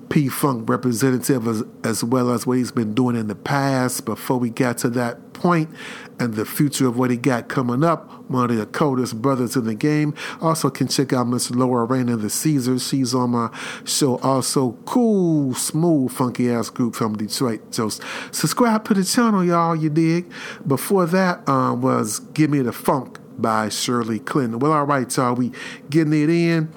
P 0.08 0.28
Funk 0.28 0.68
representative, 0.68 1.46
as, 1.46 1.64
as 1.84 2.04
well 2.04 2.30
as 2.30 2.46
what 2.46 2.58
he's 2.58 2.72
been 2.72 2.94
doing 2.94 3.16
in 3.16 3.28
the 3.28 3.34
past. 3.34 4.04
Before 4.04 4.38
we 4.38 4.50
got 4.50 4.78
to 4.78 4.90
that 4.90 5.32
point, 5.32 5.70
and 6.18 6.34
the 6.34 6.44
future 6.44 6.86
of 6.86 6.96
what 6.98 7.10
he 7.10 7.16
got 7.16 7.48
coming 7.48 7.84
up, 7.84 8.10
one 8.30 8.50
of 8.50 8.56
the 8.56 8.66
coldest 8.66 9.20
brothers 9.20 9.56
in 9.56 9.64
the 9.64 9.74
game. 9.74 10.14
Also, 10.40 10.70
can 10.70 10.88
check 10.88 11.12
out 11.12 11.26
Miss 11.26 11.50
Laura 11.50 11.84
Rain 11.84 12.08
and 12.08 12.20
the 12.20 12.30
Caesars. 12.30 12.86
She's 12.86 13.14
on 13.14 13.30
my 13.30 13.50
show. 13.84 14.18
Also, 14.18 14.72
cool, 14.84 15.54
smooth, 15.54 16.12
funky 16.12 16.50
ass 16.50 16.70
group 16.70 16.94
from 16.94 17.16
Detroit. 17.16 17.70
Just 17.70 18.02
subscribe 18.30 18.84
to 18.86 18.94
the 18.94 19.04
channel, 19.04 19.44
y'all. 19.44 19.76
You 19.76 19.90
dig? 19.90 20.32
Before 20.66 21.06
that 21.06 21.46
um, 21.48 21.82
was 21.82 22.20
"Give 22.20 22.50
Me 22.50 22.60
the 22.60 22.72
Funk" 22.72 23.18
by 23.38 23.68
Shirley 23.68 24.18
Clinton. 24.18 24.58
Well, 24.58 24.72
all 24.72 24.86
right, 24.86 25.14
y'all. 25.16 25.34
We 25.34 25.52
getting 25.90 26.12
it 26.14 26.30
in. 26.30 26.72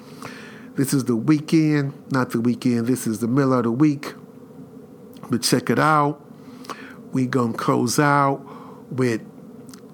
This 0.76 0.94
is 0.94 1.04
the 1.04 1.16
weekend, 1.16 1.92
not 2.12 2.30
the 2.30 2.40
weekend. 2.40 2.86
This 2.86 3.06
is 3.06 3.20
the 3.20 3.28
middle 3.28 3.54
of 3.54 3.64
the 3.64 3.72
week. 3.72 4.14
But 5.28 5.42
check 5.42 5.70
it 5.70 5.78
out. 5.78 6.24
We 7.12 7.26
gonna 7.26 7.52
close 7.52 7.98
out 7.98 8.40
with 8.90 9.20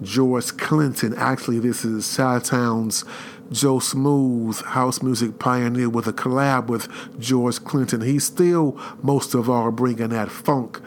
George 0.01 0.55
Clinton. 0.57 1.15
Actually, 1.15 1.59
this 1.59 1.83
is 1.83 2.15
Chi-Town's 2.15 3.03
Joe 3.51 3.79
Smooth, 3.79 4.61
house 4.61 5.01
music 5.01 5.39
pioneer, 5.39 5.89
with 5.89 6.07
a 6.07 6.13
collab 6.13 6.67
with 6.67 6.87
George 7.19 7.63
Clinton. 7.63 8.01
He's 8.01 8.25
still 8.25 8.79
most 9.01 9.33
of 9.33 9.49
all 9.49 9.71
bringing 9.71 10.09
that 10.09 10.29
funk 10.29 10.81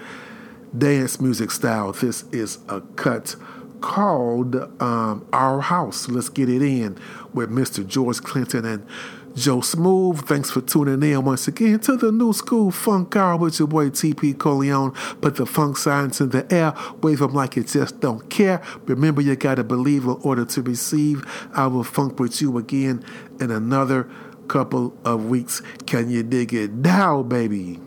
dance 0.77 1.21
music 1.21 1.51
style. 1.51 1.93
This 1.93 2.25
is 2.31 2.59
a 2.69 2.81
cut 2.97 3.35
called 3.81 4.57
um, 4.81 5.27
Our 5.33 5.61
House. 5.61 6.09
Let's 6.09 6.29
get 6.29 6.49
it 6.49 6.63
in 6.63 6.99
with 7.33 7.51
Mr. 7.51 7.87
George 7.87 8.21
Clinton 8.23 8.65
and 8.65 8.87
Joe 9.35 9.61
Smooth. 9.61 10.27
Thanks 10.27 10.51
for 10.51 10.61
tuning 10.61 11.03
in 11.03 11.25
once 11.25 11.49
again 11.49 11.79
to 11.81 11.97
the 11.97 12.11
Nu 12.11 12.33
Skool 12.33 12.73
Funk 12.73 13.15
Hour 13.17 13.37
with 13.37 13.59
your 13.59 13.69
boy 13.69 13.91
TP 13.91 14.37
Corleone. 14.37 14.93
Put 15.21 15.37
the 15.37 15.47
funk 15.47 15.77
signs 15.77 16.21
in 16.21 16.31
the 16.31 16.53
air, 16.53 16.75
wave 17.03 17.21
them 17.21 17.33
like 17.33 17.57
you 17.57 17.65
just 17.65 18.01
don't 18.01 18.29
care. 18.29 18.63
Remember, 18.87 19.21
you 19.21 19.37
gotta 19.37 19.65
believe 19.65 20.05
in 20.05 20.17
order 20.23 20.45
to 20.45 20.63
receive. 20.63 21.25
I 21.55 21.67
will 21.69 21.85
funk 21.85 22.19
with 22.19 22.41
you 22.41 22.59
again 22.59 23.05
in 23.41 23.51
another 23.51 24.11
couple 24.49 24.95
of 25.05 25.27
weeks. 25.27 25.63
Can 25.87 26.11
you 26.11 26.23
dig 26.23 26.53
it 26.53 26.73
now, 26.73 27.23
baby? 27.23 27.81